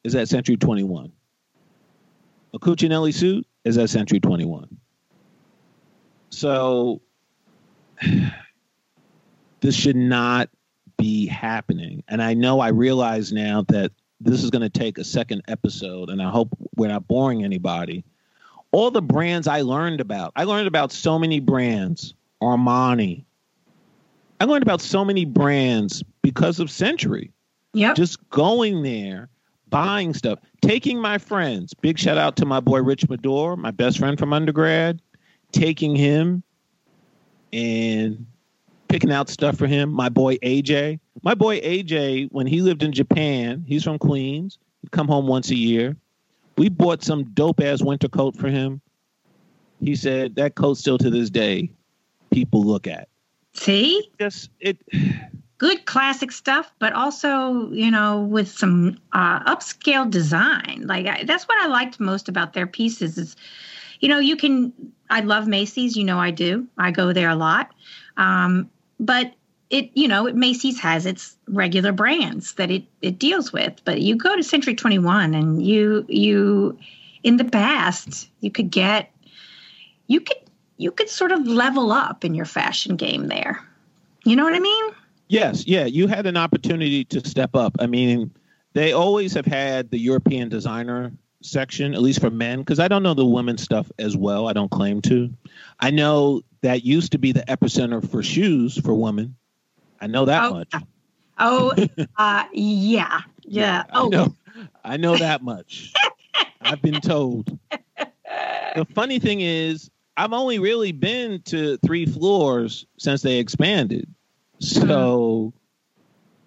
[0.03, 1.11] is at Century Twenty One.
[2.53, 4.77] A Cucinelli suit is at Century Twenty One.
[6.29, 7.01] So
[9.61, 10.49] this should not
[10.97, 13.91] be happening, and I know I realize now that
[14.21, 18.05] this is going to take a second episode, and I hope we're not boring anybody
[18.73, 20.33] all the brands I learned about.
[20.35, 23.23] I learned about so many brands, Armani.
[24.41, 27.31] I learned about so many brands because of Century.
[27.75, 27.95] Yep.
[27.95, 29.29] Just going there,
[29.69, 31.73] buying stuff, taking my friends.
[31.75, 34.99] Big shout out to my boy Rich Mador, my best friend from undergrad,
[35.51, 36.43] taking him
[37.53, 38.25] and
[38.89, 39.91] picking out stuff for him.
[39.91, 40.99] My boy AJ.
[41.21, 44.57] My boy AJ, when he lived in Japan, he's from Queens.
[44.81, 45.95] He'd come home once a year.
[46.57, 48.81] We bought some dope ass winter coat for him.
[49.81, 51.71] He said that coat still to this day
[52.31, 53.07] people look at.
[53.53, 54.77] See, Just it
[55.57, 60.83] good classic stuff, but also you know with some uh, upscale design.
[60.85, 63.17] Like I, that's what I liked most about their pieces.
[63.17, 63.35] Is
[63.99, 64.73] you know you can.
[65.09, 65.95] I love Macy's.
[65.95, 66.67] You know I do.
[66.77, 67.69] I go there a lot.
[68.17, 69.33] Um, but
[69.73, 73.81] it you know it, Macy's has its regular brands that it it deals with.
[73.83, 76.77] But you go to Century Twenty One and you you
[77.23, 79.11] in the past you could get
[80.07, 80.37] you could
[80.77, 83.59] you could sort of level up in your fashion game there.
[84.23, 84.91] You know what I mean?
[85.27, 87.75] Yes, yeah, you had an opportunity to step up.
[87.79, 88.31] I mean,
[88.73, 91.11] they always have had the European designer
[91.41, 94.47] section, at least for men, because I don't know the women's stuff as well.
[94.47, 95.33] I don't claim to.
[95.79, 99.35] I know that used to be the epicenter for shoes for women.
[100.03, 100.73] I know that Oh, much.
[101.39, 101.73] Oh,
[102.17, 103.83] uh, yeah, yeah.
[103.89, 104.35] I Oh, know,
[104.83, 105.93] I know that much.
[106.59, 107.57] I've been told.
[108.75, 114.13] The funny thing is, I've only really been to three floors since they expanded.
[114.59, 115.53] So,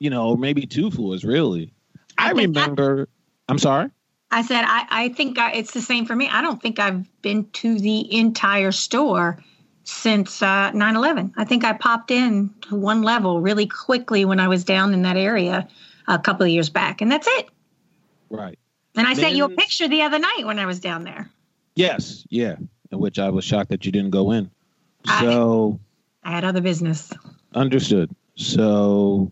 [0.01, 1.73] you know, maybe two floors really.
[2.19, 3.09] I, I remember.
[3.49, 3.89] I'm sorry.
[4.31, 6.29] I said I, I think I, it's the same for me.
[6.29, 9.43] I don't think I've been to the entire store
[9.87, 11.33] since uh, 9/11.
[11.37, 15.03] I think I popped in to one level really quickly when I was down in
[15.03, 15.69] that area
[16.09, 17.49] a couple of years back, and that's it.
[18.29, 18.59] Right.
[18.97, 21.31] And I sent you a picture the other night when I was down there.
[21.75, 22.27] Yes.
[22.31, 22.57] Yeah.
[22.91, 24.51] In which I was shocked that you didn't go in.
[25.07, 25.81] I- So.
[26.25, 27.13] I had other business.
[27.55, 28.11] Understood.
[28.35, 29.31] So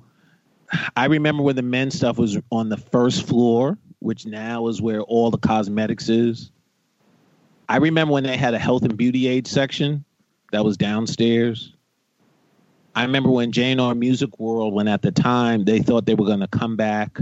[0.96, 5.00] I remember when the men's stuff was on the first floor, which now is where
[5.00, 6.52] all the cosmetics is.
[7.68, 10.04] I remember when they had a health and beauty aid section
[10.54, 11.74] that was downstairs.
[12.94, 16.40] I remember when J&R Music World, when at the time they thought they were going
[16.40, 17.18] to come back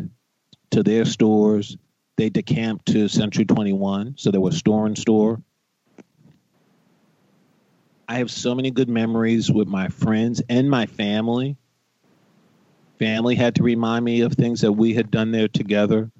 [0.72, 1.78] to their stores,
[2.18, 4.16] they decamped to Century 21.
[4.18, 5.40] So there was store and store.
[8.06, 11.56] I have so many good memories with my friends and my family.
[12.98, 16.10] Family had to remind me of things that we had done there together.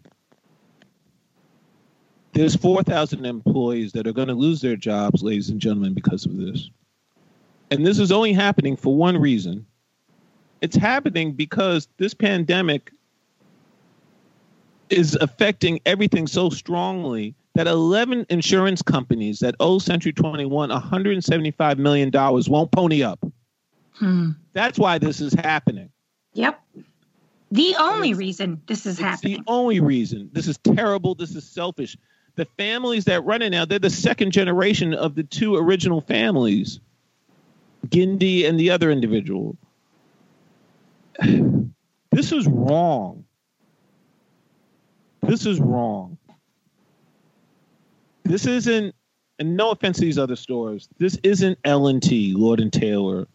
[2.32, 6.38] There's 4,000 employees that are going to lose their jobs, ladies and gentlemen, because of
[6.38, 6.70] this.
[7.73, 9.66] And this is only happening for one reason.
[10.61, 12.93] It's happening because this pandemic
[14.91, 22.11] is affecting everything so strongly that 11 insurance companies that owe Century 21 $175 million
[22.12, 23.25] won't pony up.
[23.95, 24.31] Hmm.
[24.53, 25.91] That's why this is happening.
[26.35, 26.61] Yep.
[27.51, 29.39] The only it's- reason this is It's happening.
[29.39, 30.31] the only reason.
[30.33, 31.14] This is terrible.
[31.14, 31.97] This is selfish.
[32.37, 36.81] The families that run it now, they're the second generation of the two original families,
[37.87, 39.57] Gindi and the other individual.
[42.12, 43.24] This is wrong.
[45.22, 46.18] This is wrong.
[48.24, 48.95] This isn't,
[49.39, 53.26] and no offense to these other stores, this isn't L&T, Lord and Taylor.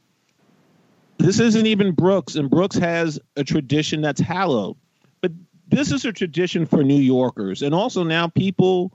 [1.18, 4.78] This isn't even Brooks, and Brooks has a tradition that's hallowed.
[5.22, 5.32] But
[5.68, 8.92] this is a tradition for New Yorkers and also now people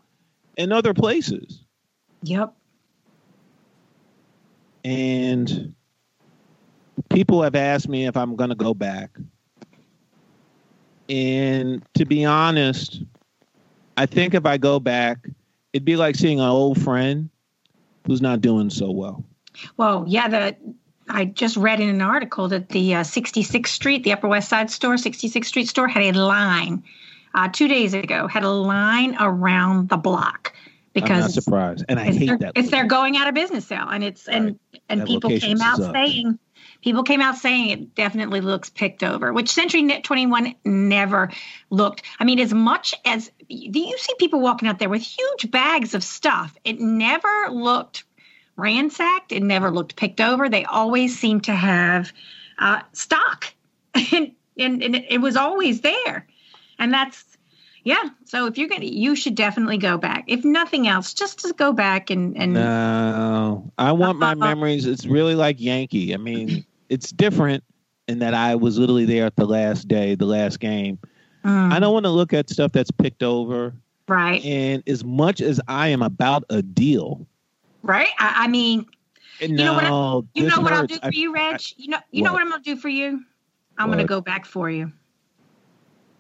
[0.56, 1.64] in other places.
[2.22, 2.54] Yep.
[4.84, 5.74] And
[7.08, 9.16] people have asked me if I'm going to go back.
[11.08, 13.02] And to be honest,
[13.96, 15.28] I think if I go back,
[15.72, 17.28] it'd be like seeing an old friend
[18.06, 19.24] who's not doing so well.
[19.76, 20.56] Well, yeah, the
[21.08, 24.70] I just read in an article that the uh, 66th Street, the Upper West Side
[24.70, 26.82] store, 66th Street store, had a line
[27.34, 30.54] uh, two days ago, had a line around the block
[30.92, 32.52] because I'm not surprised, and I it's hate their, that.
[32.54, 32.88] it's their location.
[32.88, 36.38] going out of business sale, and it's and and That people came out saying
[36.82, 41.30] people came out saying it definitely looks picked over, which Century Net 21 never
[41.70, 42.02] looked.
[42.18, 45.94] I mean, as much as do you see people walking out there with huge bags
[45.94, 48.04] of stuff, it never looked
[48.56, 49.32] ransacked.
[49.32, 50.48] It never looked picked over.
[50.48, 52.12] They always seemed to have
[52.58, 53.46] uh, stock,
[53.94, 56.26] and, and and it was always there,
[56.78, 57.24] and that's
[57.84, 58.02] yeah.
[58.24, 60.24] So if you're gonna, you should definitely go back.
[60.28, 64.86] If nothing else, just to go back and and No, I want my memories.
[64.86, 66.14] It's really like Yankee.
[66.14, 67.64] I mean, it's different
[68.08, 70.98] in that I was literally there at the last day, the last game.
[71.44, 73.74] Mm, I don't want to look at stuff that's picked over.
[74.08, 77.26] right, And as much as I am about a deal,
[77.82, 78.08] right.
[78.18, 78.86] I, I mean,
[79.40, 81.60] no, know what I- you know what I'll do for I- you, Reg.
[81.76, 82.38] you know, you know What?
[82.38, 83.22] what I'm gonna do for you.
[83.78, 84.92] I'm gonna go back for you.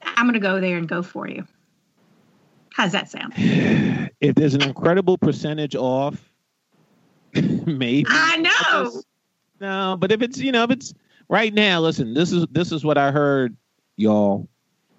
[0.04, 1.46] I'm gonna go there and go for you.
[2.74, 3.32] How's that sound?
[3.36, 6.30] if there's an incredible percentage off,
[7.34, 8.06] maybe.
[8.08, 8.84] I know.
[8.84, 9.06] Just-
[9.60, 10.94] No, but if it's you know if it's
[11.28, 12.14] right now, listen.
[12.14, 13.56] This is this is what I heard,
[13.96, 14.48] y'all.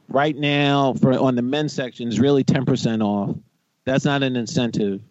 [0.10, 3.36] Right now, for on the men's section is really ten percent off.
[3.86, 5.02] That's not an incentive,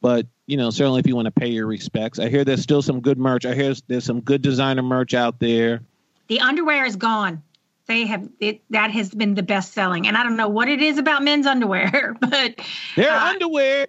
[0.00, 2.18] but you know certainly if you want to pay your respects.
[2.18, 3.46] I hear there's still some good merch.
[3.46, 5.80] I hear there's some good designer merch out there.
[6.28, 7.42] The underwear is gone.
[7.88, 8.60] They have it.
[8.70, 11.46] That has been the best selling, and I don't know what it is about men's
[11.46, 12.60] underwear, but
[12.96, 13.86] Their Uh, underwear,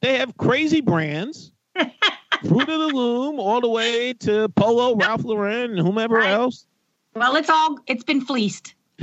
[0.00, 1.52] they, have crazy brands.
[1.76, 6.30] Fruit of the Loom, all the way to Polo, Ralph Lauren, and whomever Right.
[6.32, 6.66] else.
[7.14, 8.74] well, it's all it's been fleeced.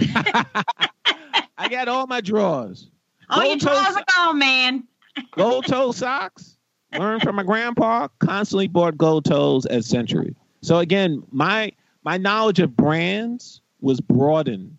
[1.58, 2.90] I got all my drawers.
[3.30, 4.84] All Gold toe drawers are gone, man.
[5.36, 6.58] Gold toe socks.
[6.94, 8.08] Learned from my grandpa.
[8.20, 10.36] Constantly bought gold toes at Century.
[10.62, 11.72] So again, my
[12.04, 14.78] my knowledge of brands was broadened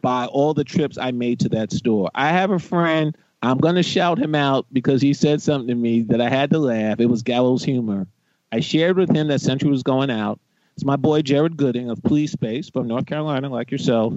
[0.00, 2.10] by all the trips I made to that store.
[2.14, 3.16] I have a friend.
[3.42, 6.58] I'm gonna shout him out because he said something to me that I had to
[6.58, 7.00] laugh.
[7.00, 8.06] It was gallows humor.
[8.50, 10.40] I shared with him that Century was going out.
[10.74, 14.14] It's my boy Jared Gooding of Police Space from North Carolina, like yourself.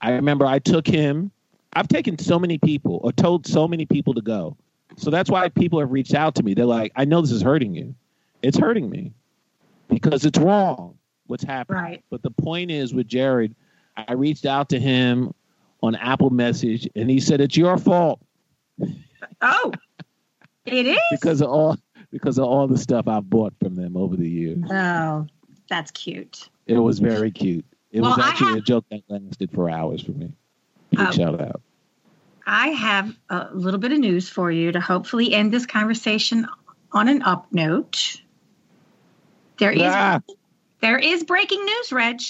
[0.00, 1.30] I remember I took him.
[1.72, 4.56] I've taken so many people or told so many people to go.
[4.96, 6.54] So that's why people have reached out to me.
[6.54, 7.94] They're like, I know this is hurting you.
[8.42, 9.12] It's hurting me
[9.88, 10.96] because it's wrong
[11.28, 11.82] what's happening.
[11.82, 12.04] Right.
[12.10, 13.54] But the point is with Jared,
[13.96, 15.32] I reached out to him
[15.82, 18.20] on Apple Message and he said, It's your fault
[19.40, 19.72] Oh,
[20.66, 20.98] it is.
[21.10, 21.76] because of all
[22.10, 24.58] because of all the stuff I've bought from them over the years.
[24.70, 25.26] Oh,
[25.68, 26.48] that's cute.
[26.66, 27.64] It was very cute.
[27.92, 30.32] It Well, was actually have- a joke that lasted for hours for me.
[30.96, 31.10] Oh.
[31.10, 31.60] shout out.
[32.46, 36.46] I have a little bit of news for you to hopefully end this conversation
[36.92, 38.22] on an up note.
[39.58, 40.20] There is Ah.
[40.80, 42.20] There is breaking news, Reg.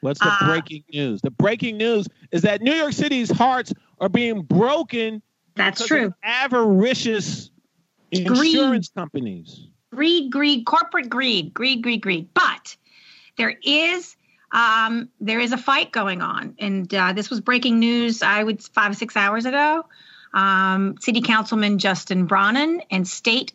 [0.00, 1.20] What's the Uh, breaking news?
[1.22, 5.22] The breaking news is that New York City's hearts are being broken
[5.54, 6.14] That's true.
[6.22, 7.50] avaricious
[8.10, 9.66] insurance companies.
[9.92, 12.28] Greed, greed, corporate greed, greed, greed, greed.
[12.34, 12.76] But
[13.36, 14.16] there is
[14.52, 18.22] um, there is a fight going on, and uh, this was breaking news.
[18.22, 19.86] I would five or six hours ago.
[20.32, 23.52] Um, City Councilman Justin Brannan and State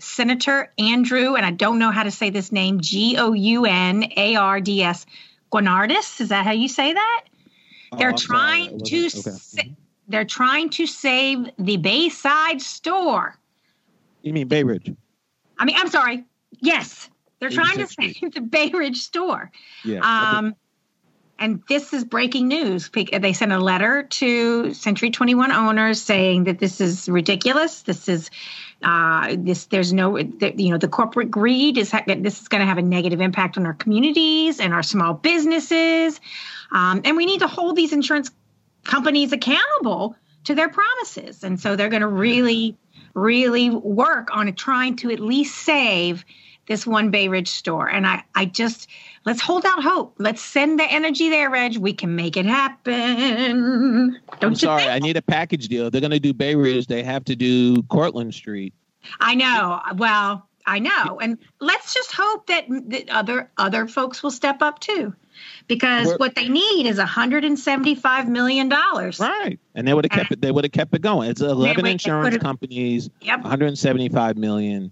[0.00, 4.04] Senator Andrew, and I don't know how to say this name, G O U N
[4.16, 5.06] A R D S,
[5.52, 6.20] Gounardes.
[6.20, 7.24] Is that how you say that?
[7.98, 9.08] They're Oh, I'm sorry, trying to okay.
[9.10, 9.62] sa-
[10.08, 13.36] they're trying to save the Bayside store.
[14.22, 14.94] You mean Bay Ridge?
[15.58, 16.24] I mean, I'm sorry.
[16.60, 19.50] Yes, they're trying to 86th save the Bay Ridge store.
[19.84, 20.00] Yeah.
[20.00, 20.54] Um,
[21.38, 22.90] and this is breaking news.
[22.90, 27.80] They sent a letter to Century 21 owners saying that this is ridiculous.
[27.82, 28.30] This is
[28.82, 29.66] uh, this.
[29.66, 32.78] There's no, the, you know, the corporate greed is ha- this is going to have
[32.78, 36.20] a negative impact on our communities and our small businesses,
[36.72, 38.30] um, and we need to hold these insurance
[38.84, 41.44] companies accountable to their promises.
[41.44, 42.76] And so they're going to really,
[43.14, 46.24] really work on trying to at least save
[46.66, 47.88] this one Bay Ridge store.
[47.88, 48.88] And I, I just
[49.24, 50.14] let's hold out hope.
[50.18, 51.76] Let's send the energy there, Reg.
[51.78, 54.18] We can make it happen.
[54.40, 54.82] Don't I'm sorry.
[54.82, 54.92] think?
[54.92, 55.90] I need a package deal.
[55.90, 56.86] They're going to do Bay Ridge.
[56.86, 58.74] They have to do Cortlandt Street.
[59.20, 59.80] I know.
[59.96, 61.18] Well, I know.
[61.20, 65.14] And let's just hope that, that other other folks will step up too.
[65.68, 69.18] Because We're- what they need is 175 million dollars.
[69.18, 69.58] Right.
[69.74, 70.42] And they would have kept it.
[70.42, 71.30] They would have kept it going.
[71.30, 73.42] It's 11 insurance companies, Yep.
[73.42, 74.90] 175 million.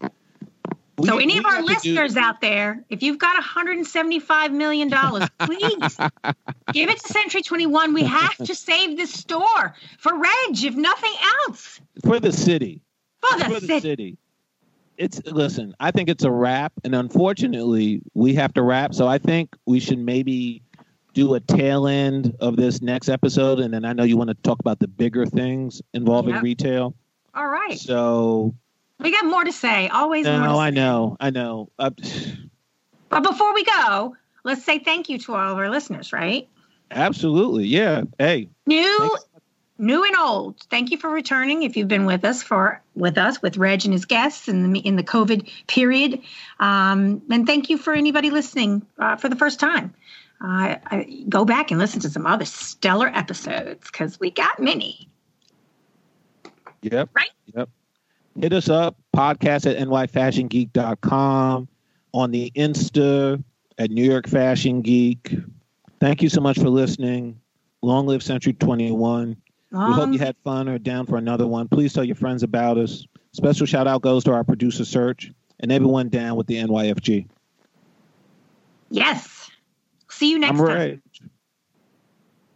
[1.05, 5.29] So any of our to do- listeners out there, if you've got 175 million dollars,
[5.41, 5.97] please
[6.73, 7.95] give it to Century 21.
[7.95, 11.13] We have to save this store for Reg, if nothing
[11.47, 11.81] else.
[12.05, 12.81] for the city.
[13.21, 13.81] For for the the city.
[13.81, 14.19] city.
[14.97, 15.75] it's listen.
[15.81, 18.95] I think it's a wrap, and unfortunately, we have to wrap.
[18.95, 20.63] So I think we should maybe
[21.15, 24.35] do a tail end of this next episode, and then I know you want to
[24.35, 26.43] talk about the bigger things involving Yep.
[26.43, 26.95] retail.
[27.35, 27.79] All right.
[27.79, 28.55] So
[29.01, 29.89] We got more to say.
[29.89, 30.61] Always no, say.
[30.61, 31.71] I know, I know.
[31.79, 31.91] Uh,
[33.09, 36.49] But before we go, let's say thank you to all of our listeners, right?
[36.91, 38.03] absolutely, yeah.
[38.19, 39.27] Hey, New thanks.
[39.79, 40.61] new and old.
[40.71, 41.63] Thank you for returning.
[41.63, 44.81] If you've been with us for with us with Reg and his guests in the
[44.81, 46.23] in the COVID period,
[46.61, 49.95] um, and thank you for anybody listening uh, for the first time.
[50.41, 55.09] Uh, I, go back and listen to some other stellar episodes because we got many.
[56.83, 57.11] Yep.
[57.13, 57.31] Right?
[57.55, 57.69] Yep.
[58.41, 61.69] Hit us up, podcast at nyfashiongeek.com,
[62.15, 63.43] on the Insta
[63.79, 65.35] at New York Fashion Geek.
[66.01, 67.41] Thank you so much for listening.
[67.83, 69.37] Long live Century 21.
[69.71, 71.69] We hope Um, you had fun or down for another one.
[71.69, 73.05] Please tell your friends about us.
[73.33, 77.27] Special shout out goes to our producer, Serge, and everyone down with the NYFG.
[78.91, 79.51] yes.
[80.11, 80.77] See you next I'm time.
[80.77, 81.01] Reg.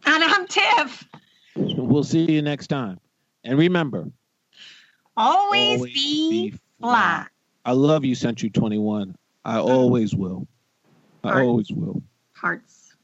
[0.05, 1.07] And I'm Tiff.
[1.55, 2.99] We'll see you next time.
[3.45, 4.09] And remember,
[5.15, 7.27] Always, always be, be fly.
[7.65, 9.15] I love you, Century 21.
[9.45, 10.47] I always will.
[11.23, 12.01] I always will.
[12.33, 12.95] Hearts.